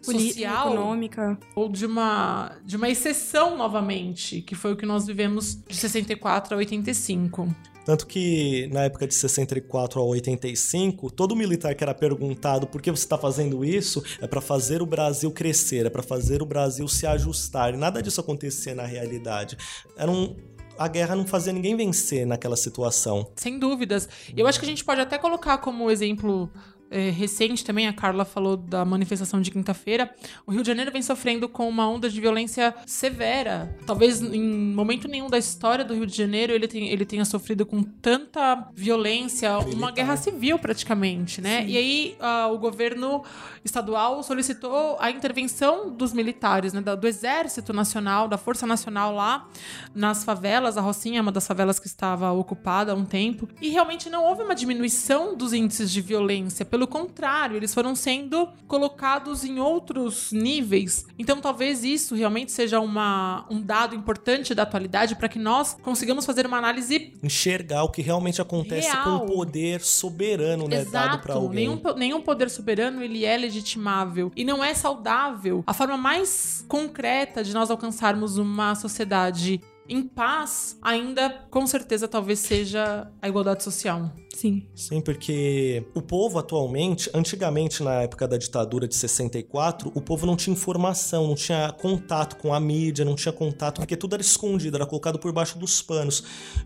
social 0.01 0.67
econômica. 0.73 1.37
ou 1.55 1.69
de 1.69 1.85
uma, 1.85 2.57
de 2.63 2.75
uma 2.75 2.89
exceção 2.89 3.57
novamente, 3.57 4.41
que 4.41 4.55
foi 4.55 4.73
o 4.73 4.75
que 4.75 4.85
nós 4.85 5.05
vivemos 5.05 5.61
de 5.67 5.75
64 5.75 6.55
a 6.55 6.57
85. 6.57 7.53
Tanto 7.85 8.05
que 8.05 8.67
na 8.71 8.83
época 8.83 9.07
de 9.07 9.15
64 9.15 9.99
a 9.99 10.03
85, 10.03 11.09
todo 11.09 11.35
militar 11.35 11.73
que 11.73 11.83
era 11.83 11.93
perguntado 11.93 12.67
por 12.67 12.81
que 12.81 12.91
você 12.91 13.03
está 13.03 13.17
fazendo 13.17 13.65
isso 13.65 14.03
é 14.21 14.27
para 14.27 14.41
fazer 14.41 14.81
o 14.81 14.85
Brasil 14.85 15.31
crescer, 15.31 15.85
é 15.85 15.89
para 15.89 16.03
fazer 16.03 16.41
o 16.41 16.45
Brasil 16.45 16.87
se 16.87 17.07
ajustar. 17.07 17.73
E 17.73 17.77
nada 17.77 18.01
disso 18.01 18.21
acontecia 18.21 18.75
na 18.75 18.85
realidade. 18.85 19.57
Era 19.97 20.11
um, 20.11 20.35
a 20.79 20.87
guerra 20.87 21.13
não 21.13 21.27
fazia 21.27 21.51
ninguém 21.51 21.75
vencer 21.75 22.25
naquela 22.25 22.55
situação. 22.55 23.29
Sem 23.35 23.59
dúvidas. 23.59 24.07
Eu 24.35 24.47
acho 24.47 24.57
que 24.57 24.65
a 24.65 24.69
gente 24.69 24.85
pode 24.85 25.01
até 25.01 25.17
colocar 25.17 25.57
como 25.57 25.91
exemplo 25.91 26.49
é, 26.91 27.09
recente 27.09 27.63
também, 27.63 27.87
a 27.87 27.93
Carla 27.93 28.25
falou 28.25 28.57
da 28.57 28.83
manifestação 28.83 29.41
de 29.41 29.51
quinta-feira. 29.51 30.13
O 30.45 30.51
Rio 30.51 30.61
de 30.61 30.67
Janeiro 30.67 30.91
vem 30.91 31.01
sofrendo 31.01 31.47
com 31.47 31.67
uma 31.69 31.87
onda 31.87 32.09
de 32.09 32.19
violência 32.19 32.73
severa. 32.85 33.75
Talvez 33.85 34.21
em 34.21 34.73
momento 34.73 35.07
nenhum 35.07 35.29
da 35.29 35.37
história 35.37 35.85
do 35.85 35.93
Rio 35.93 36.05
de 36.05 36.15
Janeiro 36.15 36.53
ele, 36.53 36.67
tem, 36.67 36.89
ele 36.89 37.05
tenha 37.05 37.25
sofrido 37.25 37.65
com 37.65 37.83
tanta 37.83 38.69
violência, 38.73 39.57
uma 39.59 39.65
Militar. 39.65 39.91
guerra 39.91 40.17
civil 40.17 40.57
praticamente, 40.57 41.41
né? 41.41 41.65
E 41.67 41.77
aí 41.77 42.15
ah, 42.19 42.47
o 42.47 42.57
governo 42.57 43.23
estadual 43.63 44.23
solicitou 44.23 44.97
a 44.99 45.11
intervenção 45.11 45.91
dos 45.91 46.13
militares, 46.13 46.73
né? 46.73 46.81
Do 46.81 47.07
Exército 47.07 47.73
Nacional, 47.73 48.27
da 48.27 48.37
Força 48.37 48.65
Nacional 48.65 49.13
lá 49.13 49.47
nas 49.93 50.23
favelas. 50.23 50.77
A 50.77 50.81
Rocinha 50.81 51.19
é 51.19 51.21
uma 51.21 51.31
das 51.31 51.45
favelas 51.45 51.79
que 51.79 51.87
estava 51.87 52.31
ocupada 52.31 52.91
há 52.93 52.95
um 52.95 53.05
tempo. 53.05 53.47
E 53.61 53.69
realmente 53.69 54.09
não 54.09 54.23
houve 54.23 54.43
uma 54.43 54.55
diminuição 54.55 55.35
dos 55.35 55.53
índices 55.53 55.91
de 55.91 56.01
violência. 56.01 56.65
Pelo 56.65 56.78
contrário, 56.87 57.55
eles 57.55 57.73
foram 57.73 57.95
sendo 57.95 58.47
colocados 58.67 59.43
em 59.43 59.59
outros 59.59 60.31
níveis. 60.31 61.05
Então 61.17 61.41
talvez 61.41 61.83
isso 61.83 62.15
realmente 62.15 62.51
seja 62.51 62.79
uma, 62.79 63.45
um 63.49 63.61
dado 63.61 63.95
importante 63.95 64.53
da 64.53 64.63
atualidade 64.63 65.15
para 65.15 65.29
que 65.29 65.39
nós 65.39 65.77
consigamos 65.81 66.25
fazer 66.25 66.45
uma 66.45 66.57
análise 66.57 67.13
Enxergar 67.23 67.83
o 67.83 67.89
que 67.89 68.01
realmente 68.01 68.41
acontece 68.41 68.89
Real. 68.89 69.03
com 69.03 69.25
o 69.25 69.35
poder 69.35 69.81
soberano 69.81 70.67
né, 70.67 70.85
dado 70.85 71.19
para 71.19 71.33
Exato. 71.33 71.45
alguém. 71.45 71.67
Nenhum, 71.67 71.81
nenhum 71.95 72.21
poder 72.21 72.49
soberano 72.49 73.03
ele 73.03 73.25
é 73.25 73.37
legitimável 73.37 74.31
e 74.35 74.43
não 74.43 74.63
é 74.63 74.73
saudável. 74.73 75.63
A 75.65 75.73
forma 75.73 75.97
mais 75.97 76.65
concreta 76.67 77.43
de 77.43 77.53
nós 77.53 77.69
alcançarmos 77.69 78.37
uma 78.37 78.75
sociedade 78.75 79.61
em 79.89 80.03
paz 80.03 80.77
ainda, 80.81 81.29
com 81.49 81.65
certeza, 81.65 82.07
talvez 82.07 82.39
seja 82.39 83.11
a 83.21 83.27
igualdade 83.27 83.63
social. 83.63 84.11
Sim. 84.39 84.65
Sim, 84.73 85.01
porque 85.01 85.83
o 85.93 86.01
povo 86.01 86.39
atualmente, 86.39 87.09
antigamente 87.13 87.83
na 87.83 88.03
época 88.03 88.25
da 88.25 88.37
ditadura 88.37 88.87
de 88.87 88.95
64, 88.95 89.91
o 89.93 89.99
povo 89.99 90.25
não 90.25 90.37
tinha 90.37 90.53
informação, 90.53 91.27
não 91.27 91.35
tinha 91.35 91.73
contato 91.73 92.37
com 92.37 92.53
a 92.53 92.59
mídia, 92.59 93.03
não 93.03 93.15
tinha 93.15 93.33
contato, 93.33 93.81
porque 93.81 93.97
tudo 93.97 94.13
era 94.13 94.21
escondido, 94.21 94.77
era 94.77 94.85
colocado 94.85 95.19
por 95.19 95.33
baixo 95.33 95.59
dos 95.59 95.81
panos. 95.81 96.23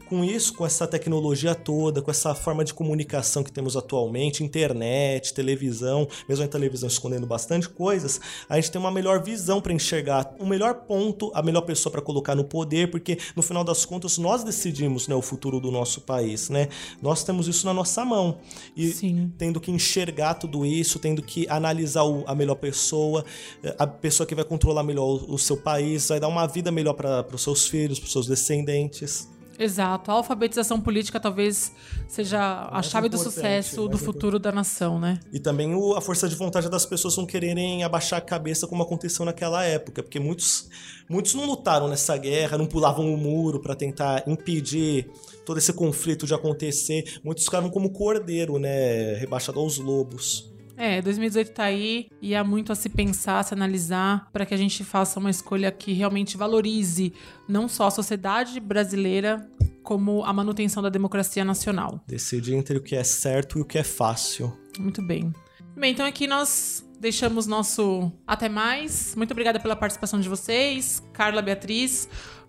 Com 0.07 0.23
isso, 0.23 0.53
com 0.53 0.65
essa 0.65 0.85
tecnologia 0.85 1.55
toda, 1.55 1.99
com 1.99 2.11
essa 2.11 2.35
forma 2.35 2.63
de 2.63 2.75
comunicação 2.75 3.43
que 3.43 3.51
temos 3.51 3.75
atualmente, 3.75 4.43
internet, 4.43 5.33
televisão, 5.33 6.07
mesmo 6.29 6.45
a 6.45 6.47
televisão 6.47 6.87
escondendo 6.87 7.25
bastante 7.25 7.67
coisas, 7.67 8.21
a 8.47 8.55
gente 8.55 8.69
tem 8.69 8.79
uma 8.79 8.91
melhor 8.91 9.23
visão 9.23 9.59
para 9.59 9.73
enxergar 9.73 10.35
o 10.39 10.45
melhor 10.45 10.85
ponto, 10.85 11.31
a 11.33 11.41
melhor 11.41 11.61
pessoa 11.61 11.91
para 11.91 12.01
colocar 12.01 12.35
no 12.35 12.43
poder, 12.43 12.91
porque 12.91 13.12
no 13.35 13.41
final 13.41 13.63
das 13.63 13.85
contas 13.85 14.17
nós 14.17 14.43
decidimos 14.43 15.07
né, 15.07 15.15
o 15.15 15.21
futuro 15.21 15.59
do 15.59 15.71
nosso 15.71 16.01
país, 16.01 16.49
né? 16.49 16.67
Nós 17.01 17.23
temos 17.23 17.47
isso 17.47 17.65
na 17.65 17.73
nossa 17.73 18.03
mão. 18.05 18.37
E 18.75 18.91
Sim. 18.91 19.31
tendo 19.37 19.59
que 19.59 19.71
enxergar 19.71 20.35
tudo 20.35 20.65
isso, 20.65 20.99
tendo 20.99 21.21
que 21.21 21.47
analisar 21.49 22.03
o- 22.03 22.23
a 22.27 22.35
melhor 22.35 22.55
pessoa, 22.55 23.25
eh, 23.63 23.75
a 23.79 23.87
pessoa 23.87 24.25
que 24.27 24.35
vai 24.35 24.43
controlar 24.45 24.83
melhor 24.83 25.03
o, 25.05 25.33
o 25.35 25.39
seu 25.39 25.57
país, 25.57 26.07
vai 26.09 26.19
dar 26.19 26.27
uma 26.27 26.45
vida 26.47 26.71
melhor 26.71 26.93
para 26.93 27.25
os 27.33 27.41
seus 27.41 27.67
filhos, 27.67 27.99
para 27.99 28.05
os 28.07 28.11
seus 28.11 28.27
descendentes. 28.27 29.27
Exato. 29.59 30.09
A 30.11 30.15
alfabetização 30.15 30.79
política 30.81 31.19
talvez 31.19 31.71
seja 32.07 32.39
a 32.67 32.71
Mais 32.73 32.85
chave 32.87 33.09
do 33.09 33.17
sucesso 33.17 33.87
do 33.87 33.97
futuro 33.97 34.39
da 34.39 34.51
nação, 34.51 34.99
né? 34.99 35.19
E 35.31 35.39
também 35.39 35.73
o- 35.75 35.95
a 35.95 36.01
força 36.01 36.27
de 36.27 36.35
vontade 36.35 36.69
das 36.69 36.85
pessoas 36.85 37.15
não 37.17 37.25
quererem 37.25 37.83
abaixar 37.83 38.19
a 38.19 38.21
cabeça 38.21 38.67
como 38.67 38.83
aconteceu 38.83 39.25
naquela 39.25 39.63
época, 39.63 40.01
porque 40.03 40.19
muitos, 40.19 40.69
muitos 41.09 41.33
não 41.35 41.45
lutaram 41.45 41.87
nessa 41.87 42.15
guerra, 42.17 42.57
não 42.57 42.65
pulavam 42.65 43.13
o 43.13 43.17
muro 43.17 43.59
para 43.59 43.75
tentar 43.75 44.23
impedir 44.27 45.09
todo 45.45 45.57
esse 45.57 45.73
conflito 45.73 46.25
de 46.25 46.33
acontecer. 46.33 47.19
Muitos 47.23 47.43
ficaram 47.45 47.69
como 47.69 47.91
cordeiro, 47.91 48.57
né, 48.57 49.15
rebaixado 49.15 49.59
aos 49.59 49.77
lobos. 49.77 50.52
É, 50.75 51.01
2018 51.01 51.51
tá 51.51 51.63
aí 51.63 52.07
e 52.21 52.35
há 52.35 52.43
muito 52.43 52.71
a 52.71 52.75
se 52.75 52.89
pensar, 52.89 53.39
a 53.39 53.43
se 53.43 53.53
analisar, 53.53 54.29
para 54.31 54.45
que 54.45 54.53
a 54.53 54.57
gente 54.57 54.83
faça 54.83 55.19
uma 55.19 55.29
escolha 55.29 55.71
que 55.71 55.93
realmente 55.93 56.35
valorize 56.35 57.13
não 57.47 57.67
só 57.67 57.87
a 57.87 57.91
sociedade 57.91 58.59
brasileira, 58.59 59.47
como 59.83 60.23
a 60.23 60.33
manutenção 60.33 60.81
da 60.81 60.89
democracia 60.89 61.43
nacional. 61.43 62.01
Decidir 62.07 62.55
entre 62.55 62.77
o 62.77 62.81
que 62.81 62.95
é 62.95 63.03
certo 63.03 63.59
e 63.59 63.61
o 63.61 63.65
que 63.65 63.77
é 63.77 63.83
fácil. 63.83 64.57
Muito 64.79 65.01
bem. 65.05 65.31
Bem, 65.75 65.91
então 65.91 66.05
aqui 66.05 66.25
nós 66.25 66.85
deixamos 66.99 67.45
nosso 67.45 68.11
até 68.25 68.47
mais. 68.47 69.13
Muito 69.15 69.31
obrigada 69.31 69.59
pela 69.59 69.75
participação 69.75 70.19
de 70.19 70.29
vocês, 70.29 71.03
Carla 71.11 71.41
Beatriz, 71.41 72.07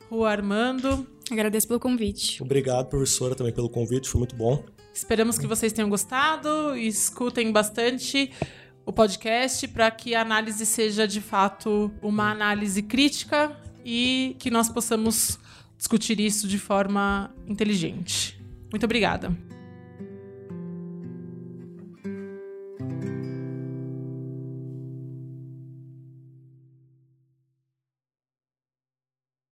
Rua 0.09 0.31
Armando. 0.31 1.07
Agradeço 1.31 1.67
pelo 1.67 1.81
convite. 1.81 2.43
Obrigado, 2.43 2.89
professora, 2.89 3.35
também 3.35 3.53
pelo 3.53 3.69
convite, 3.69 4.09
foi 4.09 4.21
muito 4.21 4.37
bom. 4.37 4.65
Esperamos 4.95 5.37
que 5.37 5.47
vocês 5.47 5.73
tenham 5.73 5.91
gostado 5.91 6.77
e 6.77 6.87
escutem 6.87 7.51
bastante 7.51 8.31
o 8.87 8.93
podcast 8.93 9.67
para 9.69 9.91
que 9.91 10.15
a 10.15 10.21
análise 10.21 10.65
seja 10.65 11.07
de 11.07 11.21
fato 11.21 11.93
uma 12.01 12.31
análise 12.31 12.81
crítica 12.81 13.61
e 13.85 14.37
que 14.39 14.53
nós 14.53 14.69
possamos 14.69 15.39
discutir 15.77 16.21
isso 16.21 16.47
de 16.47 16.59
forma 16.59 17.35
inteligente. 17.49 18.41
Muito 18.71 18.85
obrigada. 18.85 19.37